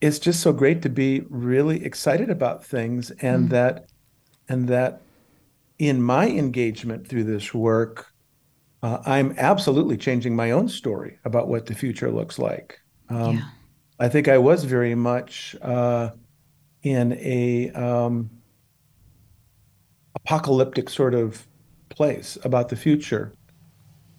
[0.00, 3.86] it's just so great to be really excited about things and that
[4.48, 5.02] and that
[5.78, 8.06] in my engagement through this work,
[8.82, 12.80] uh, I'm absolutely changing my own story about what the future looks like.
[13.08, 13.44] Um, Yeah.
[14.00, 16.10] I think I was very much uh,
[16.82, 18.30] in a um,
[20.14, 21.46] apocalyptic sort of
[21.90, 23.34] place about the future.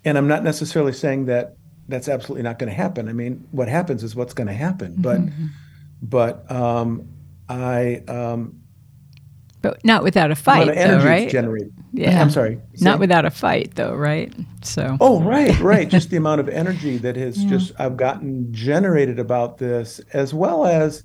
[0.06, 1.56] And I'm not necessarily saying that
[1.88, 3.10] that's absolutely not going to happen.
[3.10, 4.96] I mean, what happens is what's going to happen.
[4.98, 5.20] But
[6.02, 7.08] but um,
[7.50, 8.61] I um,
[9.62, 11.30] but not without a fight, though, energy right?
[11.30, 11.74] generated.
[11.94, 12.22] Yeah.
[12.22, 12.60] I'm sorry.
[12.80, 14.34] Not without a fight, though, right?
[14.64, 14.98] So.
[15.00, 15.88] Oh, right, right.
[15.88, 20.66] Just the amount of energy that has just I've gotten generated about this, as well
[20.66, 21.04] as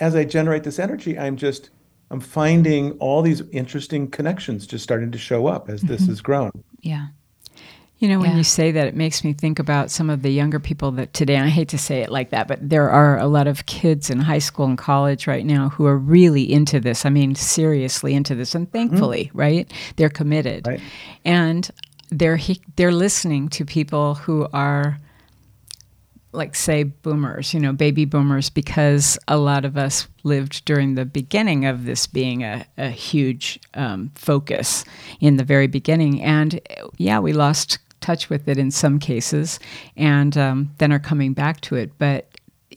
[0.00, 1.70] as I generate this energy, I'm just
[2.10, 6.10] I'm finding all these interesting connections just starting to show up as this mm-hmm.
[6.10, 6.50] has grown.
[6.80, 7.06] Yeah.
[8.02, 8.38] You know, when Yeah.
[8.38, 11.36] you say that, it makes me think about some of the younger people that today,
[11.36, 14.10] and I hate to say it like that, but there are a lot of kids
[14.10, 17.06] in high school and college right now who are really into this.
[17.06, 19.72] I mean, seriously into this, and thankfully, right?
[19.94, 20.66] They're committed.
[20.66, 20.80] Right.
[21.24, 21.70] And
[22.10, 22.40] they're,
[22.74, 24.98] they're listening to people who are
[26.32, 31.04] like say boomers, you know, baby boomers, because a lot of us lived during the
[31.04, 34.84] beginning of this being a, a huge um, focus
[35.20, 36.20] in the very beginning.
[36.20, 36.58] And
[36.96, 39.58] yeah, we lost touch with it in some cases
[39.96, 41.92] and um, then are coming back to it.
[41.98, 42.26] But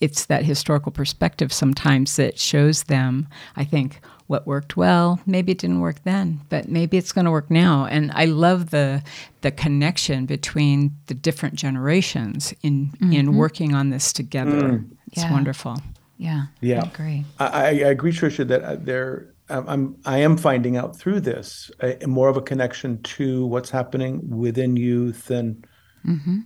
[0.02, 5.20] it's that historical perspective sometimes that shows them, I think, what worked well.
[5.26, 7.86] Maybe it didn't work then, but maybe it's going to work now.
[7.86, 9.04] And I love the
[9.42, 14.84] the connection between the different generations in in working on this together.
[15.12, 15.32] It's Yeah.
[15.32, 15.82] wonderful.
[16.18, 16.46] Yeah.
[16.62, 16.82] Yeah.
[16.84, 17.26] I agree.
[17.40, 22.06] I, I I agree, Tricia, that uh, there I'm, I'm finding out through this a,
[22.08, 25.66] more of a connection to what's happening within youth, and
[26.06, 26.40] mm-hmm.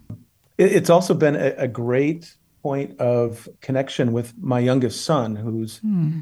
[0.58, 5.78] it, it's also been a, a great point of connection with my youngest son, who's
[5.78, 6.20] hmm.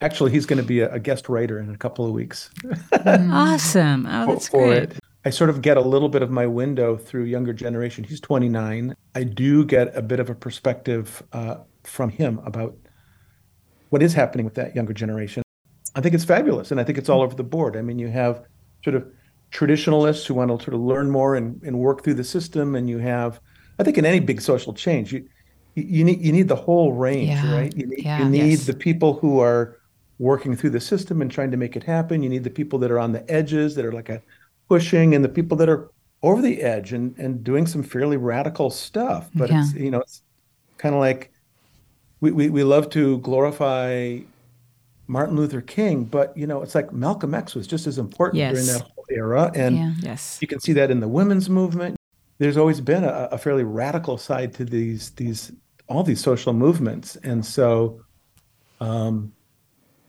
[0.00, 3.32] actually he's going to be a, a guest writer in a couple of weeks mm-hmm.
[3.32, 4.06] Awesome.
[4.06, 4.82] Oh, that's for great.
[4.84, 4.98] it.
[5.24, 8.04] I sort of get a little bit of my window through younger generation.
[8.04, 8.94] He's 29.
[9.14, 12.76] I do get a bit of a perspective uh, from him about
[13.90, 15.42] what is happening with that younger generation.
[15.98, 17.76] I think it's fabulous, and I think it's all over the board.
[17.76, 18.44] I mean, you have
[18.84, 19.04] sort of
[19.50, 22.88] traditionalists who want to sort of learn more and, and work through the system, and
[22.88, 23.40] you have,
[23.80, 25.28] I think, in any big social change, you
[25.74, 27.52] you need you need the whole range, Yeah.
[27.52, 27.76] right?
[27.76, 28.18] You need, Yeah.
[28.20, 28.66] you need Yes.
[28.66, 29.76] the people who are
[30.20, 32.22] working through the system and trying to make it happen.
[32.22, 34.22] You need the people that are on the edges that are like a
[34.68, 35.90] pushing, and the people that are
[36.22, 39.30] over the edge and and doing some fairly radical stuff.
[39.34, 40.22] But it's you know it's
[40.76, 41.32] kind of like
[42.20, 44.18] we, we we love to glorify
[45.08, 48.66] Martin Luther King, but you know it's like Malcolm X was just as important during
[48.66, 49.92] that whole era, and Yeah.
[50.00, 50.38] Yes.
[50.40, 51.96] you can see that in the women's movement.
[52.38, 55.50] There's always been a, a fairly radical side to these these
[55.88, 58.02] all these social movements, and so
[58.80, 59.32] um,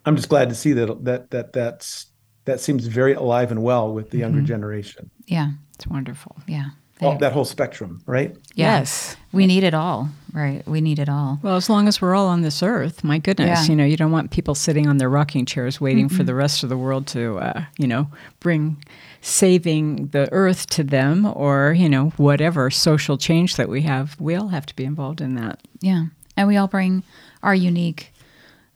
[0.05, 2.07] I'm just glad to see that that that that's
[2.45, 5.09] that seems very alive and well with the younger generation.
[5.27, 5.51] Yeah.
[5.75, 6.35] It's wonderful.
[6.47, 6.69] Yeah.
[7.01, 8.35] All, that whole spectrum, right?
[8.55, 8.79] Yeah.
[8.79, 9.15] Yes.
[9.31, 10.67] We need it all, right?
[10.67, 11.39] We need it all.
[11.41, 13.71] Well, as long as we're all on this earth, my goodness, Yeah.
[13.71, 16.63] you know, you don't want people sitting on their rocking chairs waiting for the rest
[16.63, 18.07] of the world to, uh, you know,
[18.39, 18.83] bring
[19.21, 24.15] saving the earth to them or, you know, whatever social change that we have.
[24.19, 25.59] We all have to be involved in that.
[25.81, 26.05] Yeah.
[26.35, 27.03] And we all bring
[27.43, 28.13] our unique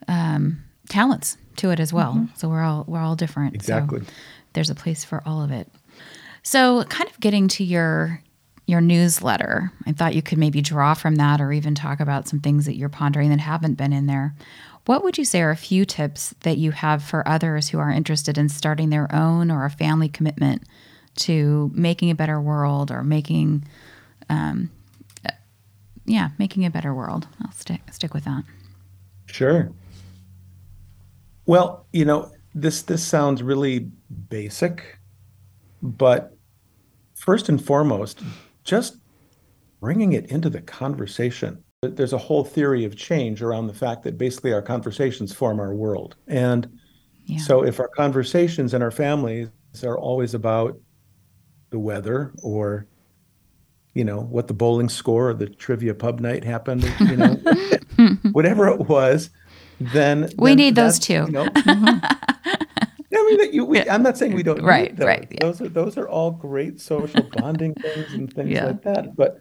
[0.08, 2.28] um, talents to it as well.
[2.36, 3.54] So we're all we're all different.
[3.54, 4.02] So Exactly.
[4.54, 5.68] there's a place for all of it.
[6.44, 8.22] So kind of getting to your
[8.66, 12.40] your newsletter, I thought you could maybe draw from that or even talk about some
[12.40, 14.34] things that you're pondering that haven't been in there.
[14.86, 17.92] What would you say are a few tips that you have for others who are
[17.92, 20.64] interested in starting their own or a family commitment
[21.16, 23.66] to making a better world or making
[24.30, 24.70] um,
[26.06, 27.28] yeah, making a better world.
[27.42, 28.44] I'll stick stick with that.
[29.26, 29.72] Sure.
[31.46, 33.92] Well, you know, this this sounds really
[34.30, 35.00] basic,
[35.84, 36.36] but
[37.16, 38.22] first and foremost,
[38.64, 38.98] just
[39.82, 41.62] bringing it into the conversation.
[41.82, 45.76] There's a whole theory of change around the fact that basically our conversations form our
[45.76, 46.16] world.
[46.28, 46.68] And
[47.26, 47.40] Yeah.
[47.40, 49.50] so if our conversations and our families
[49.84, 50.80] are always about
[51.72, 52.86] the weather or
[53.96, 57.36] you know what the bowling score or the trivia pub night happened you know
[58.32, 59.32] whatever it was
[59.80, 61.26] then We then need those too.
[61.26, 61.50] you know,
[63.16, 65.38] I mean, that you, we, I'm not saying we don't Right, right, yeah.
[65.42, 68.66] Those are those are all great social bonding things and things Yeah.
[68.66, 69.16] like that.
[69.16, 69.40] But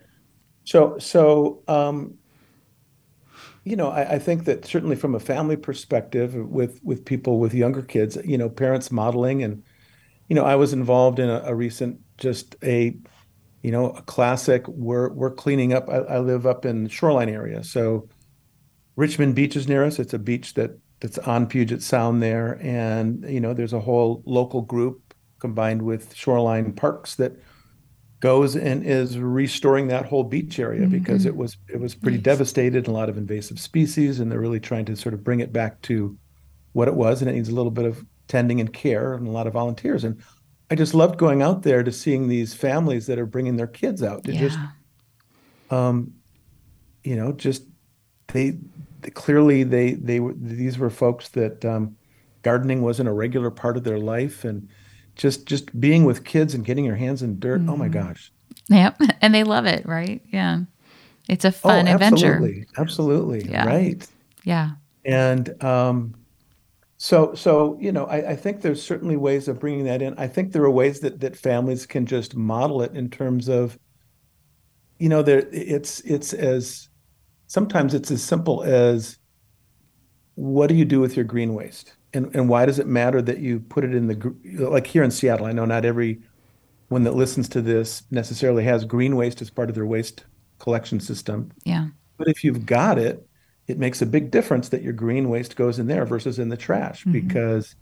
[0.65, 2.15] so so um,
[3.65, 7.55] you know, I, I think that certainly from a family perspective, with with people with
[7.55, 9.63] younger kids, you know, parents modeling and
[10.29, 12.97] you know, I was involved in a, a recent just a
[13.63, 14.67] you know a classic.
[14.69, 15.89] We're we're cleaning up.
[15.89, 18.09] I, I live up in the shoreline area, so
[18.97, 19.99] Richmond Beach is near us.
[19.99, 24.23] It's a beach that that's on Puget Sound there, and you know there's a whole
[24.25, 27.33] local group combined with Shoreline Parks that
[28.21, 32.87] goes and is restoring that whole beach area because it was it was pretty devastated,
[32.87, 35.53] and a lot of invasive species, and they're really trying to sort of bring it
[35.53, 36.17] back to
[36.73, 39.31] what it was, and it needs a little bit of tending and care and a
[39.31, 40.05] lot of volunteers.
[40.05, 40.23] And
[40.71, 44.03] I just loved going out there to seeing these families that are bringing their kids
[44.05, 44.41] out to Yeah.
[44.41, 44.59] just
[45.71, 46.13] um,
[47.03, 47.65] you know, just
[48.33, 48.59] they
[49.15, 51.97] clearly they they were these were folks that um,
[52.43, 54.69] gardening wasn't a regular part of their life, and
[55.17, 57.65] just just being with kids and getting your hands in dirt.
[57.69, 57.91] Oh my Mm-hmm.
[57.91, 58.33] gosh!
[58.69, 59.01] Yep.
[59.23, 60.23] And they love it, right?
[60.33, 60.61] Yeah.
[61.29, 62.05] It's a fun oh, adventure.
[62.05, 63.65] absolutely, absolutely, Yeah.
[63.65, 64.07] right.
[64.45, 64.73] Yeah.
[65.05, 66.15] And um,
[66.99, 70.15] so so you know, I, I think there's certainly ways of bringing that in.
[70.19, 73.79] I think there are ways that that families can just model it in terms of,
[74.99, 76.89] you know, there it's it's as
[77.53, 79.19] sometimes it's as simple as
[80.37, 81.93] what do you do with your green waste?
[82.15, 85.11] And and why does it matter that you put it in the like here in
[85.11, 86.23] Seattle I know not every
[86.89, 90.25] one that listens to this necessarily has green waste as part of their waste
[90.61, 91.53] collection system.
[91.65, 91.89] Yeah.
[92.17, 93.29] but if you've got it
[93.67, 96.57] it makes a big difference that your green waste goes in there versus in the
[96.57, 97.75] trash because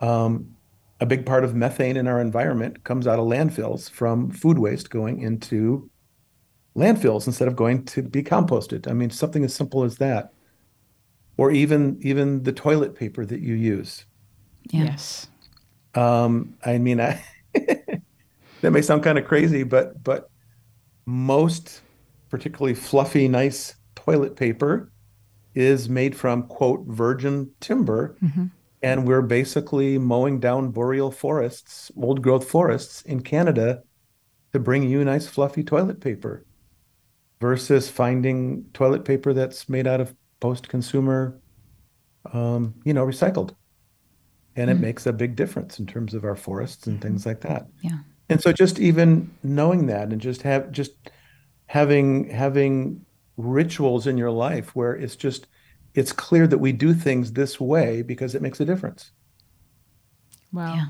[0.00, 0.54] um,
[1.00, 4.90] a big part of methane in our environment comes out of landfills from food waste
[4.90, 5.90] going into
[6.76, 8.88] landfills instead of going to be composted.
[8.88, 10.32] I mean, something as simple as that.
[11.38, 14.06] Or even even the toilet paper that you use.
[14.70, 15.26] Yes.
[15.94, 20.30] Um, I mean, I, that may sound kind of crazy, but but
[21.04, 21.82] most
[22.30, 24.90] particularly fluffy, nice toilet paper
[25.54, 28.16] is made from quote virgin timber,
[28.82, 33.82] and we're basically mowing down boreal forests, old growth forests in Canada
[34.54, 36.45] to bring you nice fluffy toilet paper
[37.40, 41.38] versus finding toilet paper that's made out of post-consumer,
[42.32, 43.54] um, you know, recycled
[44.56, 47.66] and it makes a big difference in terms of our forests and things like that.
[47.82, 47.98] Yeah.
[48.28, 50.92] And so just even knowing that and just have just
[51.66, 53.04] having having
[53.36, 55.46] rituals in your life where it's just
[55.94, 59.12] it's clear that we do things this way because it makes a difference.
[60.52, 60.74] Wow.
[60.74, 60.86] Yeah.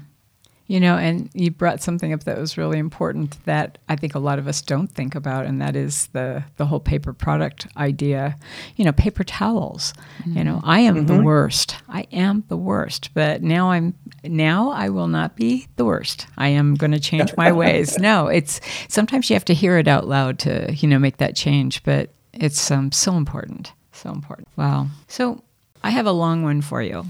[0.69, 4.19] You know, and you brought something up that was really important that I think a
[4.19, 8.37] lot of us don't think about, and that is the the whole paper product idea.
[8.77, 9.95] You know, paper towels.
[10.25, 11.77] You know, I am the worst.
[11.89, 13.11] I am the worst.
[13.15, 16.27] But now I'm now I will not be the worst.
[16.37, 17.97] I am going to change my ways.
[18.07, 21.35] No, it's sometimes you have to hear it out loud to you know make that
[21.35, 24.49] change, but it's um, so important, so important.
[24.57, 24.89] Wow.
[25.09, 25.43] So
[25.83, 27.05] I have a long one for you.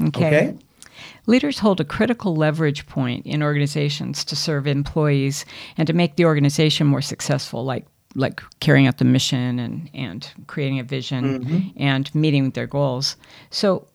[0.00, 0.56] Okay.
[1.26, 5.44] Leaders hold a critical leverage point in organizations to serve employees
[5.76, 10.32] and to make the organization more successful, like like carrying out the mission and, and
[10.46, 11.68] creating a vision mm-hmm.
[11.76, 13.16] and meeting their goals.
[13.48, 13.86] So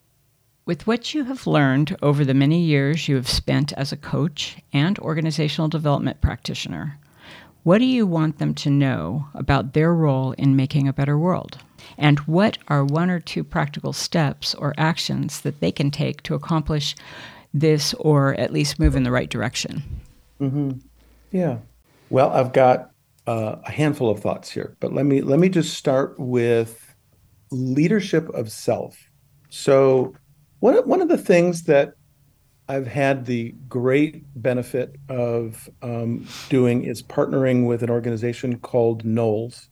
[0.66, 4.58] with what you have learned over the many years you have spent as a coach
[4.74, 6.98] and organizational development practitioner,
[7.64, 11.60] what do you want them to know about their role in making a better world?
[11.98, 16.36] And what are one or two practical steps or actions that they can take to
[16.36, 16.96] accomplish
[17.54, 19.84] this or at least move in the right direction?
[21.32, 21.58] Yeah.
[22.10, 22.92] Well, I've got
[23.26, 26.96] uh, a handful of thoughts here, but let me let me just start with
[27.52, 29.10] leadership of self.
[29.50, 30.16] So,
[30.60, 31.94] one one of the things that
[32.70, 39.70] I've had the great benefit of um, doing is partnering with an organization called NOLS.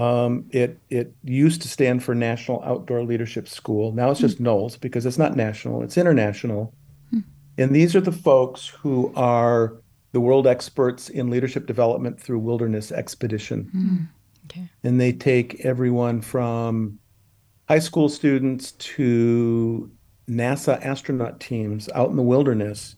[0.00, 3.92] Um, it it used to stand for National Outdoor Leadership School.
[3.92, 4.46] Now it's just hmm.
[4.46, 6.72] NOLS because it's not national; it's international.
[7.10, 7.20] Hmm.
[7.58, 9.76] And these are the folks who are
[10.12, 13.64] the world experts in leadership development through wilderness expedition.
[13.64, 13.96] Hmm.
[14.46, 14.70] Okay.
[14.82, 16.98] And they take everyone from
[17.68, 19.90] high school students to
[20.30, 22.96] NASA astronaut teams out in the wilderness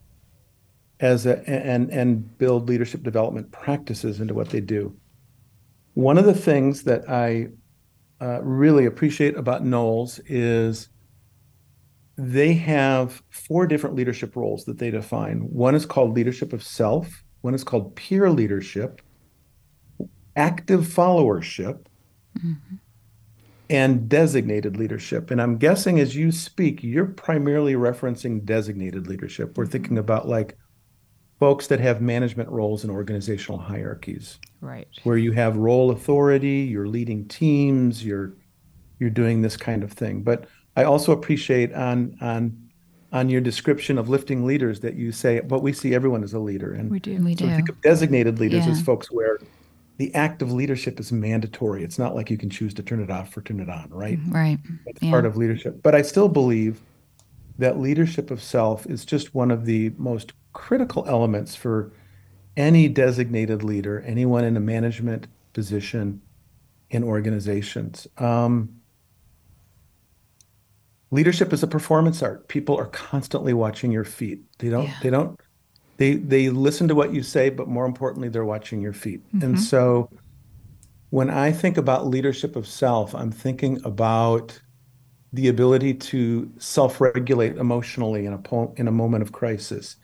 [1.01, 4.97] as a, and and build leadership development practices into what they do.
[5.95, 7.49] One of the things that I
[8.21, 10.89] uh, really appreciate about NOLS is
[12.17, 15.41] they have four different leadership roles that they define.
[15.41, 19.03] One is called leadership of self, one is called peer leadership,
[20.37, 21.85] active followership,
[23.71, 25.31] and designated leadership.
[25.31, 29.57] And I'm guessing as you speak, you're primarily referencing designated leadership.
[29.57, 30.57] We're thinking about like
[31.43, 34.87] folks that have management roles in organizational hierarchies Right.
[35.03, 38.35] where you have role authority, you're leading teams, you're
[39.01, 40.23] you're doing this kind of thing.
[40.23, 42.57] But I also appreciate on on
[43.13, 46.39] on your description of lifting leaders that you say, but we see everyone as a
[46.39, 46.75] leader.
[46.75, 47.17] And We do.
[47.25, 47.57] We so do.
[47.57, 49.41] think of designated leaders as folks where
[49.97, 51.83] the act of leadership is mandatory.
[51.83, 54.17] It's not like you can choose to turn it off or turn it on, right?
[54.21, 54.33] Mm-hmm.
[54.33, 54.59] Right.
[54.87, 55.11] It's Yeah.
[55.11, 55.83] part of leadership.
[55.83, 56.81] But I still believe
[57.59, 61.93] that leadership of self is just one of the most critical elements for
[62.57, 66.21] any designated leader, anyone in a management position
[66.91, 68.07] in organizations.
[68.19, 68.81] Um,
[71.11, 72.49] leadership is a performance art.
[72.49, 74.41] People are constantly watching your feet.
[74.59, 74.85] They don't.
[74.85, 74.97] Yeah.
[75.03, 75.41] They don't.
[75.97, 79.23] They they listen to what you say, but more importantly, they're watching your feet.
[79.41, 80.11] And so,
[81.11, 84.61] when I think about leadership of self, I'm thinking about
[85.35, 89.97] the ability to self-regulate emotionally in a po- in a moment of crisis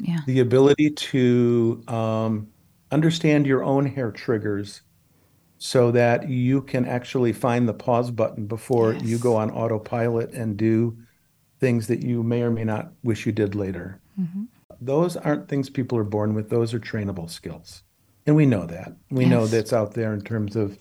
[0.00, 0.20] Yeah.
[0.26, 2.48] the ability to um,
[2.90, 4.82] understand your own hair triggers
[5.58, 10.56] so that you can actually find the pause button before you go on autopilot and
[10.56, 10.98] do
[11.60, 14.00] things that you may or may not wish you did later.
[14.80, 17.82] Those aren't things people are born with, those are trainable skills.
[18.26, 18.94] And we know that.
[19.10, 20.76] We know that's out there in terms of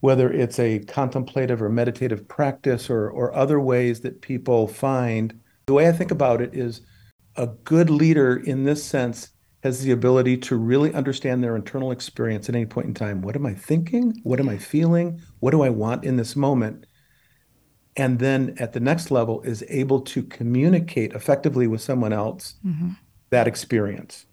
[0.00, 5.40] whether it's a contemplative or meditative practice or, or other ways that people find.
[5.66, 6.82] The way I think about it is
[7.36, 9.30] a good leader in this sense
[9.62, 13.22] has the ability to really understand their internal experience at any point in time.
[13.22, 14.20] What am I thinking?
[14.22, 15.20] What am I feeling?
[15.40, 16.86] What do I want in this moment?
[17.96, 22.90] And then at the next level is able to communicate effectively with someone else mm-hmm.
[23.30, 24.26] that experience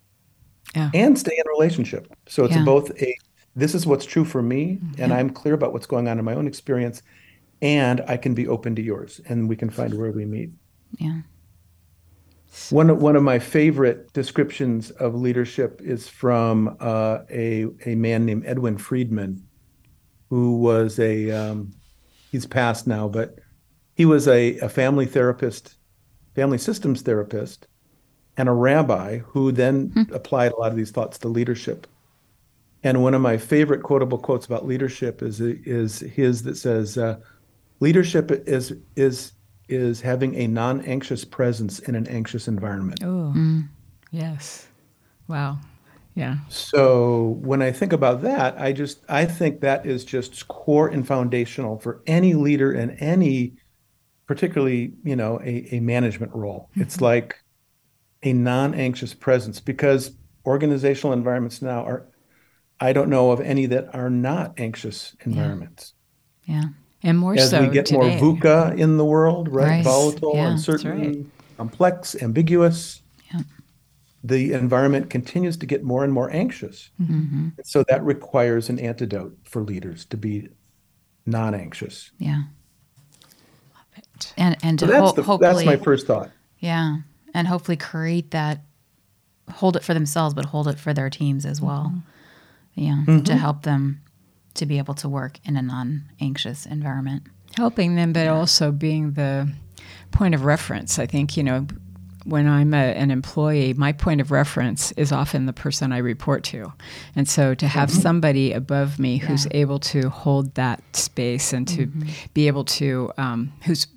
[0.76, 0.92] Yeah.
[0.94, 2.14] and stay in a relationship.
[2.28, 2.66] So it's Yeah.
[2.66, 3.16] both a
[3.56, 5.02] this is what's true for me, mm-hmm.
[5.02, 7.02] and I'm clear about what's going on in my own experience,
[7.62, 10.52] and I can be open to yours, and we can find where we meet.
[10.98, 11.22] Yeah.
[12.70, 18.26] One of, one of my favorite descriptions of leadership is from uh, a a man
[18.26, 19.48] named Edwin Friedman,
[20.30, 21.74] who was a um,
[22.30, 23.40] he's passed now, but
[23.96, 25.76] he was a, a family therapist,
[26.36, 27.68] family systems therapist,
[28.36, 31.88] and a rabbi who then applied a lot of these thoughts to leadership.
[32.84, 37.18] And one of my favorite quotable quotes about leadership is is his that says, uh,
[37.80, 39.32] "Leadership is is
[39.72, 43.34] is having a non-anxious presence in an anxious environment." Oh,
[44.12, 44.68] yes.
[45.28, 45.60] Wow.
[46.16, 46.38] Yeah.
[46.50, 51.08] So when I think about that, I just I think that is just core and
[51.08, 53.54] foundational for any leader in any
[54.28, 56.70] particularly, you know, a, a management role.
[56.72, 56.82] Mm-hmm.
[56.82, 57.36] It's like
[58.24, 60.16] a non-anxious presence because
[60.46, 62.08] organizational environments now are
[62.80, 65.94] I don't know of any that are not anxious environments.
[66.46, 66.56] Yeah.
[66.56, 66.70] yeah.
[67.04, 67.44] And more so.
[67.44, 68.20] As so we get today.
[68.20, 69.68] more VUCA in the world, right?
[69.68, 69.84] Right.
[69.84, 71.26] Volatile, Yeah, uncertain, right.
[71.58, 73.02] complex, ambiguous.
[73.34, 73.42] Yeah.
[74.24, 76.92] The environment continues to get more and more anxious.
[77.02, 77.50] Mm-hmm.
[77.64, 80.50] So that requires an antidote for leaders to be
[81.26, 82.12] non-anxious.
[82.20, 82.44] Yeah.
[83.74, 84.34] Love it.
[84.38, 86.30] And and to So that's ho- the, hopefully that's my first thought.
[86.60, 86.98] Yeah.
[87.34, 88.62] And hopefully create that
[89.50, 91.94] hold it for themselves but hold it for their teams as well.
[92.76, 93.04] Yeah.
[93.26, 94.02] To help them
[94.56, 97.24] to be able to work in a non-anxious environment.
[97.58, 99.52] helping them, but also being the
[100.12, 101.00] point of reference.
[101.00, 101.68] I think, you know,
[102.24, 106.44] when I'm a, an employee, my point of reference is often the person I report
[106.46, 106.72] to.
[107.16, 111.88] And so to have somebody above me who's able to hold that space and to
[112.34, 113.88] be able to, um, who's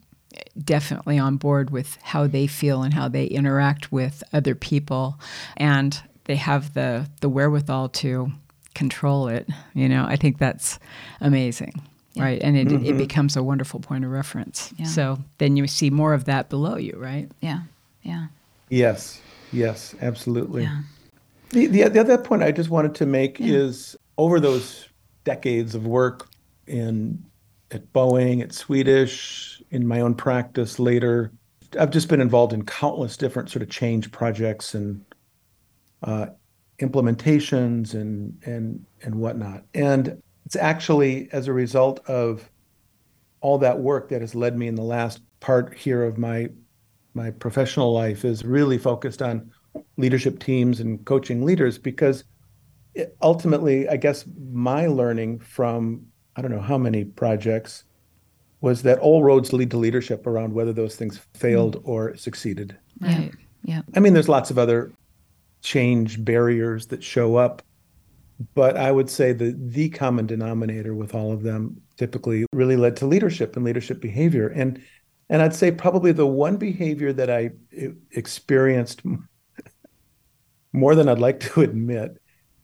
[0.65, 5.21] definitely on board with how they feel and how they interact with other people
[5.57, 8.33] and they have the the wherewithal to
[8.75, 10.79] control it you know i think that's
[11.21, 11.73] amazing
[12.17, 14.87] right and it, it becomes a wonderful point of reference Yeah.
[14.87, 17.61] so then you see more of that below you right Yeah.
[18.03, 18.27] Yeah.
[18.69, 19.21] Yes,
[19.53, 20.63] yes, absolutely.
[20.65, 20.81] Yeah.
[21.51, 24.89] The, the, the other point I just wanted to make is over those
[25.25, 26.29] decades of work
[26.67, 27.25] in
[27.71, 31.33] at Boeing, at Swedish, in my own practice later,
[31.79, 35.05] I've just been involved in countless different sort of change projects and
[36.03, 36.27] uh,
[36.81, 39.65] implementations and and and whatnot.
[39.75, 42.51] And it's actually as a result of
[43.41, 46.49] all that work that has led me in the last part here of my
[47.15, 49.51] my professional life is really focused on
[49.97, 52.25] leadership teams and coaching leaders because
[52.95, 56.05] it, ultimately i guess my learning from
[56.37, 57.85] i don't know how many projects
[58.63, 61.89] was that all roads lead to leadership around whether those things failed mm.
[61.89, 63.33] or succeeded Right.
[63.63, 63.83] Yeah.
[63.95, 64.91] i mean there's lots of other
[65.65, 67.63] change barriers that show up.
[68.55, 72.97] But i would say the the common denominator with all of them typically really led
[72.97, 74.49] to leadership and leadership behavior.
[74.49, 74.81] And
[75.31, 77.51] and i'd say probably the one behavior that I
[78.11, 79.03] experienced
[80.73, 82.21] more than i'd like to admit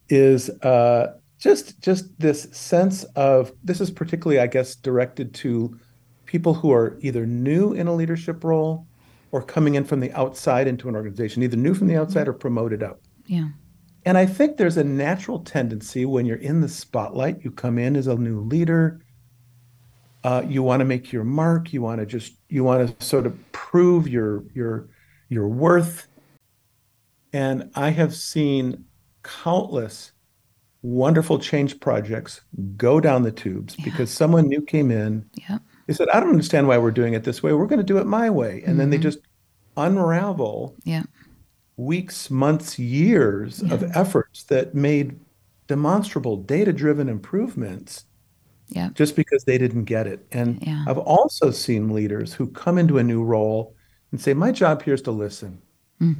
[0.08, 5.78] is uh, just just this sense of this is particularly i guess directed to
[6.26, 8.86] people who are either new in a leadership role
[9.32, 12.32] or coming in from the outside into an organization either new from the outside or
[12.32, 13.48] promoted up Yeah.
[14.04, 17.96] and I think there's a natural tendency when you're in the spotlight, you come in
[17.96, 19.00] as a new leader,
[20.24, 23.26] uh, you want to make your mark, you want to just you want to sort
[23.26, 24.88] of prove your your
[25.28, 26.08] your worth.
[27.32, 28.84] And I have seen
[29.22, 30.12] countless
[30.82, 32.40] wonderful change projects
[32.76, 35.24] go down the tubes because someone new came in.
[35.48, 35.58] Yeah.
[35.90, 37.52] They said, "I don't understand why we're doing it this way.
[37.52, 39.02] We're going to do it my way," and then they Mhm.
[39.02, 39.18] just
[39.76, 41.02] unravel Yeah.
[41.76, 45.18] weeks, months, years of efforts that made
[45.66, 48.04] demonstrable data driven improvements
[48.68, 48.90] Yeah.
[48.94, 50.24] just because they didn't get it.
[50.30, 50.84] And Yeah.
[50.86, 53.74] I've also seen leaders who come into a new role
[54.12, 55.58] and say, My job here is to listen
[55.98, 56.12] hmm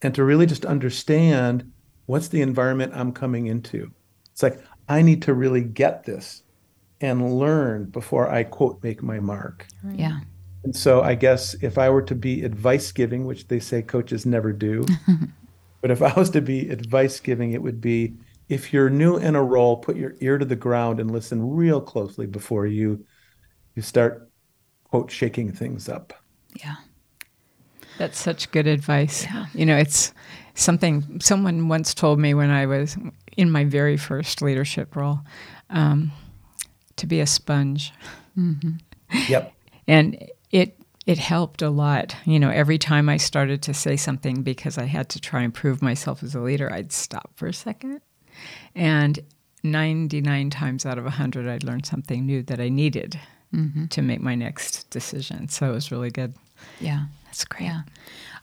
[0.00, 1.70] and to really just understand
[2.06, 3.90] what's the environment I'm coming into.
[4.32, 6.42] It's like, I need to really get this
[7.02, 9.66] and learn before I quote make my mark.
[9.92, 10.20] Yeah.
[10.64, 14.24] And so I guess if I were to be advice giving, which they say coaches
[14.24, 14.86] never do,
[15.82, 18.14] but if I was to be advice giving, it would be
[18.48, 21.80] if you're new in a role, put your ear to the ground and listen real
[21.80, 23.04] closely before you
[23.74, 24.30] you start
[24.84, 26.12] quote shaking things up.
[26.54, 26.76] Yeah.
[27.98, 29.24] That's such good advice.
[29.24, 29.46] Yeah.
[29.54, 30.12] You know, it's
[30.54, 32.96] something someone once told me when I was
[33.36, 35.20] in my very first leadership role
[35.70, 36.12] um,
[36.96, 37.92] to be a sponge.
[38.38, 38.70] Mm-hmm.
[39.28, 39.52] Yep.
[39.86, 42.14] And it it helped a lot.
[42.24, 45.52] You know, every time I started to say something because I had to try and
[45.52, 48.00] prove myself as a leader, I'd stop for a second.
[48.74, 49.18] And
[49.64, 53.18] 99 times out of 100, I'd learn something new that I needed
[53.54, 53.86] mm-hmm.
[53.86, 55.48] to make my next decision.
[55.48, 56.34] So it was really good.
[56.80, 57.04] Yeah.
[57.24, 57.64] That's great.
[57.64, 57.82] Yeah.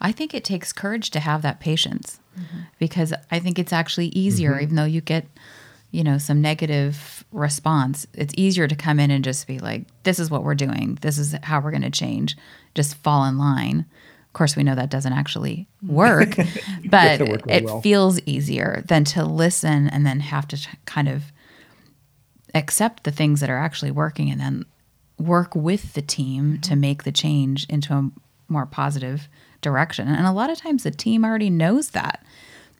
[0.01, 2.61] I think it takes courage to have that patience mm-hmm.
[2.79, 5.27] because I think it's actually easier, even though you get,
[5.91, 10.19] you know, some negative response, it's easier to come in and just be like, this
[10.19, 10.97] is what we're doing.
[11.01, 12.37] This is how we're going to change.
[12.75, 13.85] Just fall in line.
[14.27, 15.89] Of course, we know that doesn't actually mm.
[15.89, 16.35] work,
[16.89, 17.81] but work it well.
[17.81, 21.31] feels easier than to listen and then have to kind of
[22.53, 24.65] accept the things that are actually working and then
[25.17, 26.61] work with the team mm-hmm.
[26.61, 28.09] to make the change into a
[28.47, 29.27] more positive
[29.61, 30.07] direction.
[30.07, 32.23] And a lot of times the team already knows that.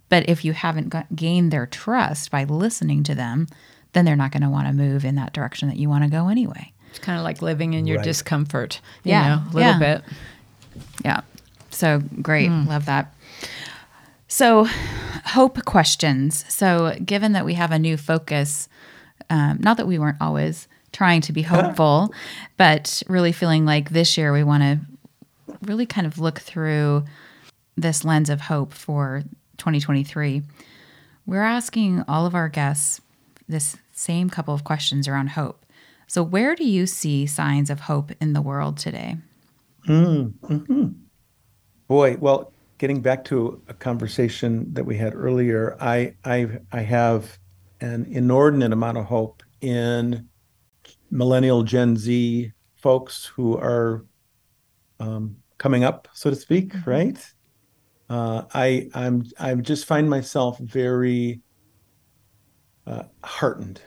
[0.10, 3.48] But if you haven't got, gained their trust by listening to them,
[3.94, 6.10] then they're not going to want to move in that direction that you want to
[6.10, 6.72] go anyway.
[6.90, 8.04] It's kind of like living in your Right.
[8.04, 9.80] discomfort, you Yeah, know, a little yeah.
[9.80, 10.04] bit.
[11.06, 11.22] Yeah.
[11.70, 12.50] So great.
[12.50, 13.14] Love that.
[14.28, 14.66] So,
[15.26, 16.46] hope questions.
[16.50, 18.70] So, given that we have a new focus,
[19.30, 22.14] um, not that we weren't always trying to be hopeful,
[22.58, 24.80] but really feeling like this year we want to
[25.64, 27.06] really kind of look through
[27.76, 29.24] this lens of hope for
[29.60, 30.42] 2023.
[31.26, 33.02] We're asking all of our guests
[33.48, 35.66] this same couple of questions around hope.
[36.08, 39.18] So, where do you see signs of hope in the world today?
[39.88, 40.88] Mm, mm-hmm.
[41.88, 47.38] Boy, well, getting back to a conversation that we had earlier, I I I have
[47.82, 50.28] an inordinate amount of hope in
[51.12, 54.06] millennial Gen Z folks who are
[55.00, 56.90] um, coming up, so to speak, mm-hmm.
[56.90, 57.34] right?
[58.10, 61.42] Uh, I I'm I just find myself very
[62.88, 63.82] uh, heartened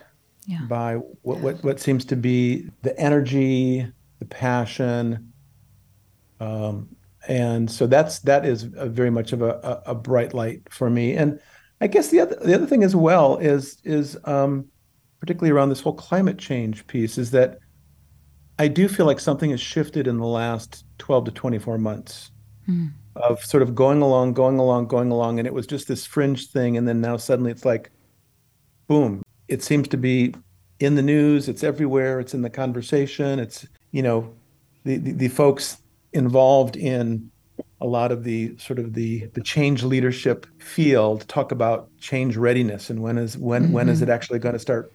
[0.46, 0.64] Yeah.
[0.68, 3.86] by what, what what seems to be the energy,
[4.18, 5.32] the passion,
[6.40, 6.88] um,
[7.28, 10.90] and so that's that is a very much of a, a, a bright light for
[10.90, 11.14] me.
[11.14, 11.40] And
[11.80, 14.66] I guess the other the other thing as well is is um,
[15.20, 17.58] particularly around this whole climate change piece is that
[18.58, 22.31] I do feel like something has shifted in the last 12 to 24 months
[22.68, 22.92] Mm.
[23.16, 26.46] of sort of going along, going along, going along, and it was just this fringe
[26.48, 27.90] thing, and then now suddenly it's like,
[28.86, 29.22] boom!
[29.48, 30.34] It seems to be
[30.78, 31.48] in the news.
[31.48, 32.20] It's everywhere.
[32.20, 33.38] It's in the conversation.
[33.38, 34.32] It's you know,
[34.84, 35.78] the the, the folks
[36.12, 37.30] involved in
[37.80, 42.90] a lot of the sort of the the change leadership field talk about change readiness
[42.90, 44.12] and when is when when is it mm-hmm.
[44.12, 44.92] actually going to start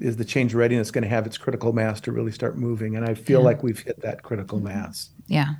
[0.00, 3.04] is the change readiness going to have its critical mass to really start moving and
[3.04, 5.54] i feel like we've hit that critical mass Yeah.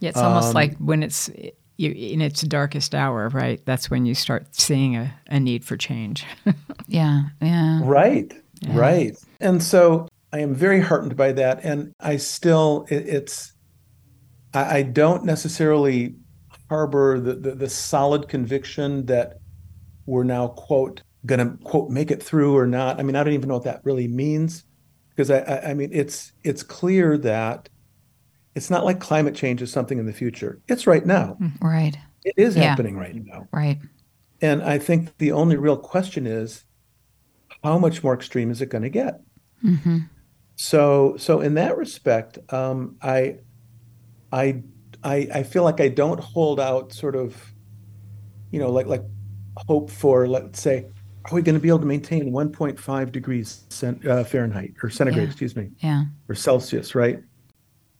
[0.00, 1.30] Yeah, it's almost Um, like when it's
[1.76, 3.60] you, in its darkest hour, right?
[3.64, 6.26] That's when you start seeing a, a need for change.
[6.88, 7.22] Yeah.
[7.40, 7.80] Yeah.
[7.84, 8.34] Right,
[8.66, 9.16] right.
[9.38, 11.64] And so I am very heartened by that.
[11.64, 13.52] And I still, it, it's,
[14.52, 16.16] I, I don't necessarily
[16.68, 19.34] harbor the, the, the solid conviction that
[20.06, 22.98] we're now, quote, going to, quote, make it through or not.
[22.98, 24.64] I mean, I don't even know what that really means.
[25.10, 27.68] Because I, I, I mean, it's it's clear that
[28.54, 30.60] it's not like climate change is something in the future.
[30.68, 31.38] It's right now.
[31.60, 31.96] Right.
[32.24, 32.64] It is Yeah.
[32.64, 33.48] happening right now.
[33.52, 33.78] Right.
[34.42, 36.64] And I think the only real question is
[37.62, 39.20] how much more extreme is it going to get?
[40.56, 43.38] So, so in that respect, um, I,
[44.32, 44.62] I,
[45.02, 47.36] I, I feel like I don't hold out sort of,
[48.50, 49.02] you know, like like
[49.68, 50.86] hope for, let's say,
[51.26, 55.24] are we going to be able to maintain 1.5 degrees cent, uh, Fahrenheit or centigrade,
[55.24, 55.30] Yeah.
[55.30, 56.04] excuse me, Yeah.
[56.28, 57.22] or Celsius, right?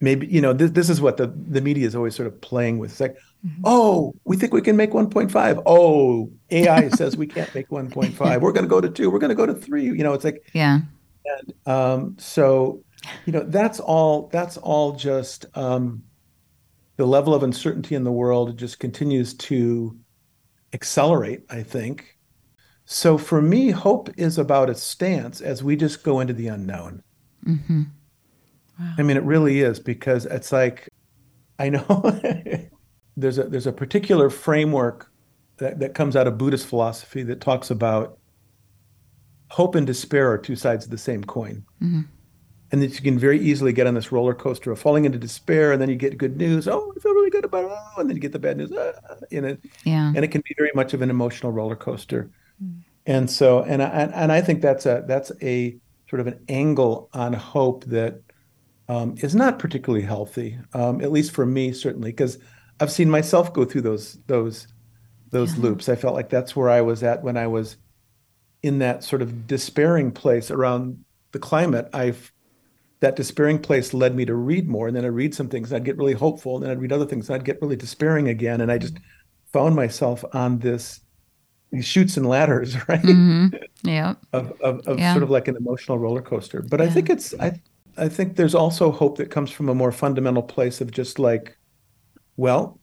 [0.00, 2.78] Maybe, you know, this, this is what the, the media is always sort of playing
[2.78, 2.92] with.
[2.92, 3.16] It's like,
[3.64, 5.62] oh, we think we can make 1.5.
[5.66, 8.40] Oh, AI says we can't make 1.5.
[8.40, 9.10] We're going to go to two.
[9.10, 9.84] We're going to go to three.
[9.84, 10.80] You know, it's like, Yeah.
[11.26, 12.82] And um, so,
[13.26, 16.02] you know, that's all, that's all just um,
[16.96, 19.96] the level of uncertainty in the world just continues to
[20.72, 22.16] accelerate, I think.
[22.86, 27.02] So for me, hope is about a stance as we just go into the unknown.
[28.98, 30.88] I mean, it really is because it's like,
[31.58, 31.84] I know
[33.16, 35.10] there's a there's a particular framework
[35.58, 38.18] that, that comes out of Buddhist philosophy that talks about
[39.50, 41.64] hope and despair are two sides of the same coin.
[42.72, 45.72] And that you can very easily get on this roller coaster of falling into despair,
[45.72, 46.68] and then you get good news.
[46.68, 47.70] Oh, I feel really good about it.
[47.72, 48.72] Oh, and then you get the bad news.
[48.78, 48.92] Ah,
[49.32, 50.12] and it, Yeah.
[50.14, 52.30] and it can be very much of an emotional roller coaster.
[53.06, 55.76] And so, and I, and I think that's a that's a
[56.08, 58.20] sort of an angle on hope that
[58.90, 62.38] um, is not particularly healthy, um, at least for me, certainly, because
[62.80, 64.66] I've seen myself go through those those
[65.30, 65.88] those loops.
[65.88, 67.76] I felt like that's where I was at when I was
[68.62, 71.88] in that sort of despairing place around the climate.
[71.92, 72.32] I've
[73.00, 75.76] that despairing place led me to read more, and then I'd read some things, and
[75.76, 78.28] I'd get really hopeful, and then I'd read other things, and I'd get really despairing
[78.28, 78.98] again, and I just
[79.52, 81.00] found myself on this
[81.72, 83.00] these chutes and ladders, right?
[83.84, 84.14] Yeah.
[84.32, 85.12] of, of, of Yeah.
[85.12, 86.62] sort of like an emotional roller coaster.
[86.68, 87.60] But I think it's I
[87.96, 91.56] I think there's also hope that comes from a more fundamental place of just like,
[92.36, 92.78] well,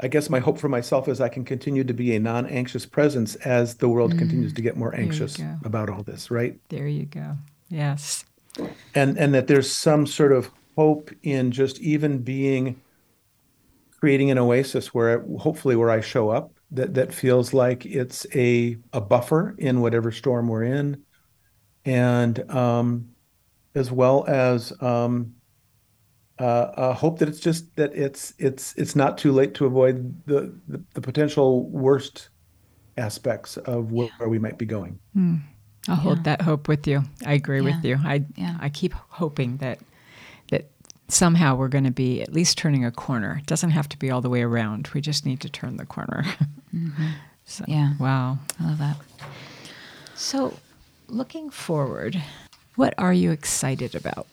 [0.00, 3.34] I guess my hope for myself is I can continue to be a non-anxious presence
[3.36, 6.58] as the world continues to get more anxious about all this, right?
[6.70, 7.36] there you go.
[7.68, 8.24] Yes.
[8.94, 12.80] And and that there's some sort of hope in just even being
[14.00, 18.76] creating an oasis where hopefully where I show up that that feels like it's a
[18.92, 21.02] a buffer in whatever storm we're in,
[21.84, 23.09] and um,
[23.74, 25.34] as well as um,
[26.38, 30.14] uh, uh, hope that it's just that it's it's it's not too late to avoid
[30.26, 32.30] the the, the potential worst
[32.96, 34.98] aspects of where, where we might be going.
[35.16, 35.40] Mm.
[35.88, 36.02] I'll yeah.
[36.02, 37.02] hold that hope with you.
[37.26, 37.64] I agree yeah.
[37.64, 37.98] with you.
[38.02, 38.56] I yeah.
[38.60, 39.78] I keep hoping that
[40.50, 40.70] that
[41.08, 43.38] somehow we're going to be at least turning a corner.
[43.40, 44.88] It doesn't have to be all the way around.
[44.94, 46.24] We just need to turn the corner.
[46.72, 47.08] Mm-hmm.
[47.46, 47.94] so, yeah.
[47.98, 48.38] Wow.
[48.60, 48.96] I love that.
[50.14, 50.56] So,
[51.08, 52.22] looking forward,
[52.76, 54.26] what are you excited about?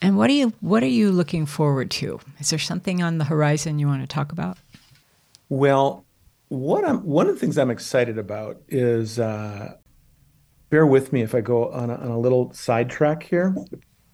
[0.00, 2.18] And what are you what are you looking forward to?
[2.40, 4.58] Is there something on the horizon you want to talk about?
[5.48, 6.04] Well,
[6.48, 9.74] what I'm one of the things I'm excited about is uh,
[10.70, 13.54] bear with me if I go on a, on a little sidetrack here.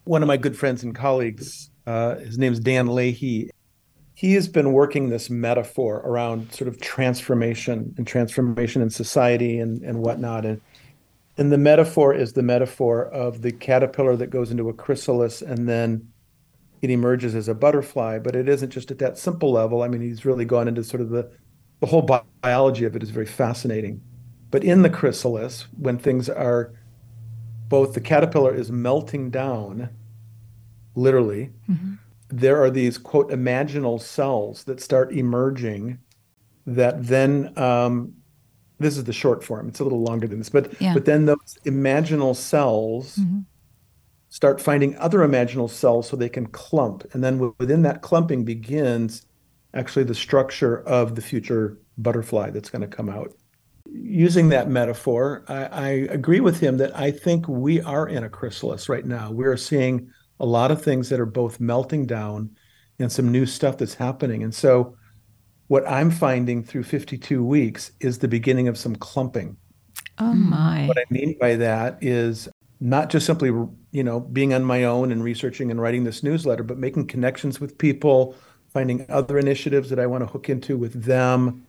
[0.04, 3.50] One of my good friends and colleagues, uh, his name's Dan Leahy.
[4.14, 9.80] He has been working this metaphor around sort of transformation and transformation in society and,
[9.82, 10.44] and whatnot.
[10.44, 10.60] And,
[11.39, 15.68] and the metaphor is the metaphor of the caterpillar that goes into a chrysalis and
[15.68, 16.09] then
[16.82, 18.18] it emerges as a butterfly.
[18.18, 19.82] But it isn't just at that simple level.
[19.82, 21.30] I mean, he's really gone into sort of the,
[21.80, 22.03] the whole
[22.43, 24.03] biology of it is very fascinating.
[24.51, 26.72] But in the chrysalis, when things are
[27.68, 29.91] both the caterpillar is melting down,
[30.95, 31.95] literally, mm-hmm.
[32.28, 35.99] there are these quote imaginal cells that start emerging
[36.66, 38.14] that then um,
[38.78, 39.68] this is the short form.
[39.68, 40.94] It's a little longer than this, but yeah.
[40.94, 43.40] but then those imaginal cells mm-hmm.
[44.28, 49.26] start finding other imaginal cells so they can clump, and then within that clumping begins
[49.74, 53.32] actually the structure of the future butterfly that's going to come out
[53.92, 58.28] using that metaphor, I, I, agree with him that I think we are in a
[58.28, 59.30] chrysalis right now.
[59.30, 60.10] We're seeing
[60.40, 62.50] a lot of things that are both melting down
[62.98, 64.42] and some new stuff that's happening.
[64.42, 64.96] And so,
[65.68, 69.56] what I'm finding through 52 weeks is the beginning of some clumping.
[70.18, 70.86] Oh my.
[70.86, 72.48] What I mean by that is
[72.80, 73.48] not just simply,
[73.92, 77.60] you know, being on my own and researching and writing this newsletter, but making connections
[77.60, 78.34] with people,
[78.72, 81.66] finding other initiatives that I want to hook into with them.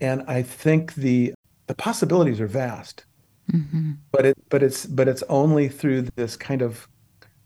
[0.00, 1.34] And I think the
[1.66, 3.04] the possibilities are vast.
[3.52, 3.92] Mm-hmm.
[4.12, 6.88] But it but it's but it's only through this kind of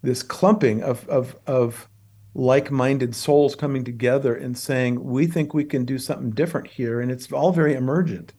[0.02, 1.88] this clumping of of of
[2.34, 7.10] like-minded souls coming together and saying we think we can do something different here and
[7.10, 8.32] it's all very emergent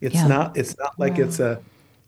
[0.00, 0.26] it's yeah.
[0.26, 1.24] not it's not like yeah.
[1.24, 1.60] it's a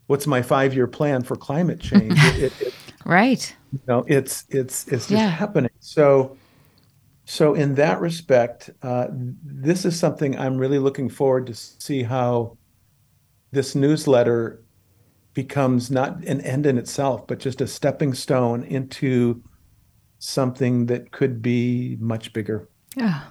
[0.07, 2.73] what's my five-year plan for climate change it, it, it,
[3.05, 5.27] right you know it's it's it's just yeah.
[5.27, 6.37] happening so
[7.25, 12.57] so in that respect uh, this is something i'm really looking forward to see how
[13.51, 14.63] this newsletter
[15.33, 19.41] becomes not an end in itself, but just a stepping stone into
[20.23, 22.67] something that could be much bigger.
[22.95, 23.23] Yeah.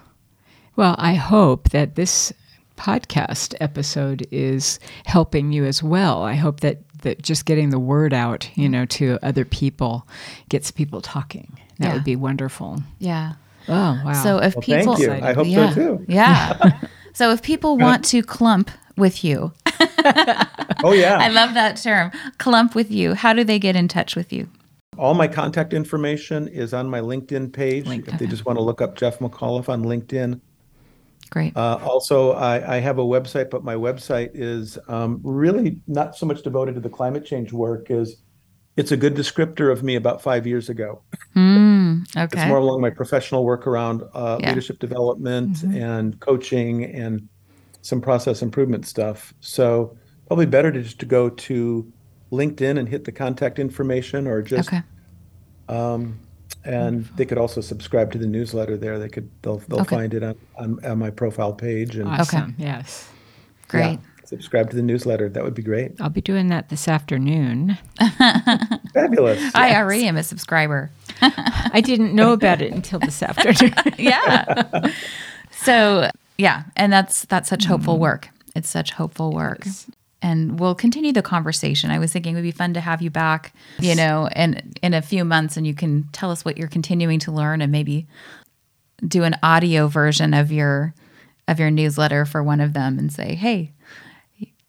[0.77, 2.33] Well, I hope that this
[2.77, 6.23] podcast episode is helping you as well.
[6.23, 10.07] I hope that that just getting the word out, you know, to other people
[10.51, 11.59] gets people talking.
[11.79, 11.95] That yeah.
[11.95, 12.83] would be wonderful.
[12.99, 13.33] Yeah.
[13.69, 14.13] Oh, wow.
[14.13, 15.27] So if well, people Thank you.
[15.27, 16.05] I hope yeah, so too.
[16.09, 16.81] Yeah.
[17.15, 19.53] so if people want to clump with you.
[20.85, 21.19] oh, yeah.
[21.21, 22.13] I love that term.
[22.39, 23.15] Clump with you.
[23.15, 24.49] How do they get in touch with you?
[24.99, 27.87] All my contact information is on my LinkedIn page.
[27.87, 28.09] LinkedIn.
[28.15, 30.41] If they just want to look up Jeff McAuliffe on LinkedIn.
[31.31, 31.57] Great.
[31.57, 36.27] Uh, also, I, I, have a website, but my website is um, really not so
[36.27, 37.91] much devoted to the climate change work.
[37.91, 38.17] Is
[38.77, 41.01] it's a good descriptor of me about five years ago.
[41.35, 42.25] Mm, okay.
[42.25, 44.51] It's more along my professional work around uh, yeah.
[44.51, 45.83] leadership development mm-hmm.
[45.83, 47.27] and coaching and
[47.81, 49.33] some process improvement stuff.
[49.41, 51.91] So probably better to just to go to
[52.33, 54.83] LinkedIn and hit the contact information or just okay.
[55.69, 56.19] um,
[56.65, 57.17] and Wonderful.
[57.17, 58.99] they could also subscribe to the newsletter there.
[58.99, 59.97] They could they'll they'll okay.
[59.97, 62.55] find it on, on, on my profile page and awesome.
[62.55, 62.65] Okay.
[62.65, 63.09] Yes.
[63.69, 63.83] Great.
[63.83, 65.29] Yeah, subscribe to the newsletter.
[65.29, 66.01] That would be great.
[66.01, 67.79] I'll be doing that this afternoon.
[68.95, 69.41] Fabulous.
[69.41, 69.55] Yes.
[69.55, 70.91] I already am a subscriber.
[71.21, 73.75] I didn't know about it until this afternoon.
[73.99, 74.91] yeah.
[75.51, 78.03] So yeah, and that's that's such hopeful mm-hmm.
[78.03, 78.29] work.
[78.55, 79.63] It's such hopeful work.
[79.65, 79.87] Yes.
[80.23, 81.91] And we'll continue the conversation.
[81.91, 84.95] I was thinking it would be fun to have you back, you know, and in
[84.95, 88.07] a few months and you can tell us what you're continuing to learn and maybe
[89.07, 90.95] do an audio version of your
[91.49, 93.73] of your newsletter for one of them and say, "Hey,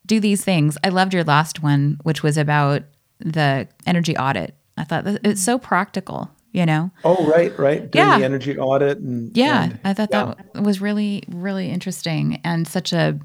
[0.06, 2.84] do these things." I loved your last one, which was about
[3.20, 4.56] the energy audit.
[4.76, 8.20] I thought it's so practical you know oh right right doing yeah.
[8.20, 10.34] the energy audit and yeah and, i thought yeah.
[10.54, 13.20] that was really really interesting and such a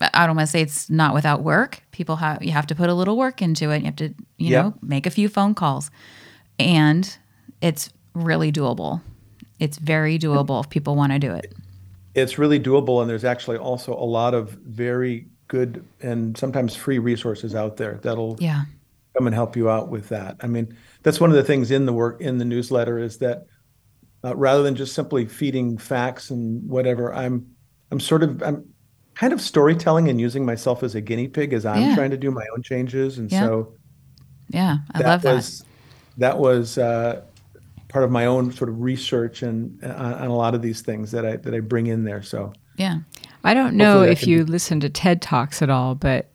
[0.00, 1.82] i don't want to say it's not without work.
[1.92, 3.80] People have you have to put a little work into it.
[3.80, 4.62] You have to you yeah.
[4.62, 5.90] know make a few phone calls.
[6.58, 7.16] And
[7.60, 9.02] it's really doable.
[9.58, 11.54] It's very doable if people want to do it.
[12.14, 16.98] It's really doable and there's actually also a lot of very good and sometimes free
[16.98, 18.64] resources out there that'll yeah.
[19.16, 20.36] come and help you out with that.
[20.40, 23.46] I mean that's one of the things in the work in the newsletter is that
[24.24, 27.54] uh, rather than just simply feeding facts and whatever, I'm
[27.90, 28.69] I'm sort of I'm
[29.20, 31.94] kind of storytelling and using myself as a guinea pig as I'm Yeah.
[31.94, 33.18] trying to do my own changes.
[33.18, 33.40] And Yeah.
[33.40, 33.72] so
[34.48, 35.34] Yeah, I love that.
[35.34, 35.64] was
[36.18, 37.20] that was uh,
[37.88, 41.10] part of my own sort of research and uh, on a lot of these things
[41.12, 42.22] that I that I bring in there.
[42.22, 42.98] So yeah.
[43.44, 46.28] I don't know if can you listen to TED Talks at all, but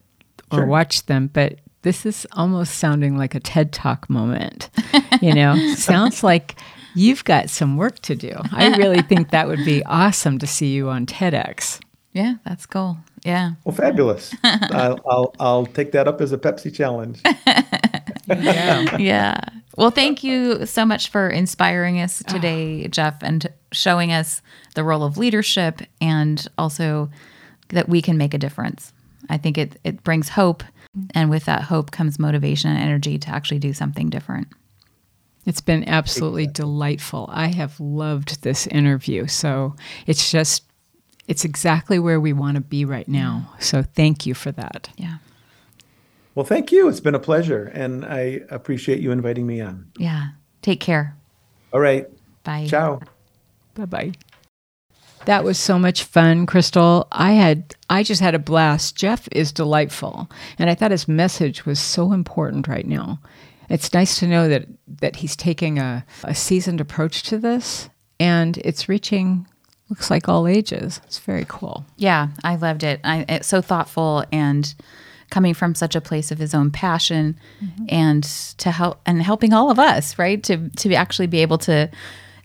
[0.52, 0.66] or Sure.
[0.68, 4.70] watch them, but this is almost sounding like a TED Talk moment.
[5.22, 6.56] You know, sounds like
[6.96, 8.32] you've got some work to do.
[8.52, 11.80] I really think that would be awesome to see you on TEDx.
[12.16, 12.97] Yeah, that's cool.
[13.26, 13.51] Yeah.
[13.66, 14.34] well, fabulous.
[14.43, 17.22] I'll, I'll I'll take that up as a Pepsi challenge.
[18.28, 18.97] Yeah.
[18.97, 19.39] yeah.
[19.78, 22.32] Well, thank you so much for inspiring us ah.
[22.32, 24.41] today, Jeff, and showing us
[24.74, 27.11] the role of leadership and also
[27.70, 28.93] that we can make a difference.
[29.30, 30.63] I think it, it brings hope.
[31.13, 34.47] And with that hope comes motivation and energy to actually do something different.
[35.45, 37.30] It's been absolutely delightful.
[37.32, 39.28] I have loved this interview.
[39.28, 39.76] So
[40.07, 40.63] it's just,
[41.28, 43.49] it's exactly where we want to be right now.
[43.55, 43.63] Mm.
[43.63, 44.89] So thank you for that.
[44.97, 45.17] Yeah.
[46.36, 46.89] Well, thank you.
[46.89, 49.89] It's been a pleasure, and I appreciate you inviting me on.
[49.97, 50.30] Yeah.
[50.61, 51.15] Take care.
[51.71, 52.07] All right.
[52.43, 52.67] Bye.
[52.67, 52.99] Ciao.
[53.73, 54.11] Bye bye.
[55.26, 57.07] That was so much fun, Crystal.
[57.11, 58.95] I had I just had a blast.
[58.95, 63.19] Jeff is delightful, and I thought his message was so important right now.
[63.69, 64.67] It's nice to know that
[65.01, 69.47] that he's taking a, a seasoned approach to this, and it's reaching
[69.90, 71.00] looks like all ages.
[71.06, 71.86] It's very cool.
[71.98, 73.00] Yeah, I loved it.
[73.04, 74.74] I, it's so thoughtful and
[75.30, 77.86] coming from such a place of his own passion mm-hmm.
[77.90, 78.24] and
[78.58, 80.42] to help and helping all of us, right?
[80.44, 81.90] To to actually be able to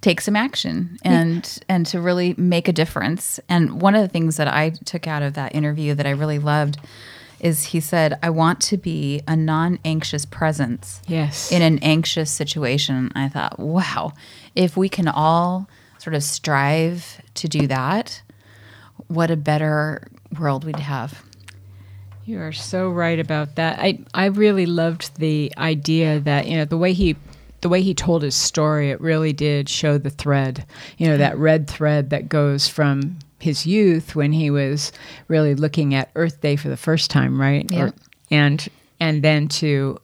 [0.01, 3.39] take some action and and to really make a difference.
[3.49, 6.39] And one of the things that I took out of that interview that I really
[6.39, 6.79] loved
[7.39, 11.51] is he said, "I want to be a non-anxious presence." Yes.
[11.51, 13.13] in an anxious situation.
[13.15, 14.13] I thought, wow,
[14.55, 15.69] if we can all
[16.01, 18.23] sort of strive to do that,
[19.09, 21.23] what a better world we'd have.
[22.25, 23.79] You are so right about that.
[23.79, 27.17] I I really loved the idea that you know the way he
[27.61, 28.91] the way he told his story.
[28.91, 30.65] It really did show the thread.
[30.97, 34.93] You know that red thread that goes from his youth when he was
[35.29, 37.67] really looking at Earth Day for the first time, right?
[37.71, 37.91] Yeah.
[38.31, 38.67] and
[39.01, 39.99] and then to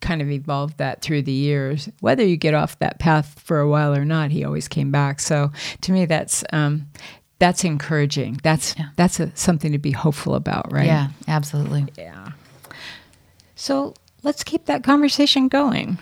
[0.00, 1.88] kind of evolved that through the years.
[2.00, 5.20] Whether you get off that path for a while or not, he always came back.
[5.20, 6.88] So to me, that's um,
[7.38, 8.38] that's encouraging.
[8.42, 10.86] That's that's a, something to be hopeful about, right?
[10.86, 11.86] Yeah, absolutely.
[11.98, 12.32] Yeah.
[13.54, 15.98] So let's keep that conversation going.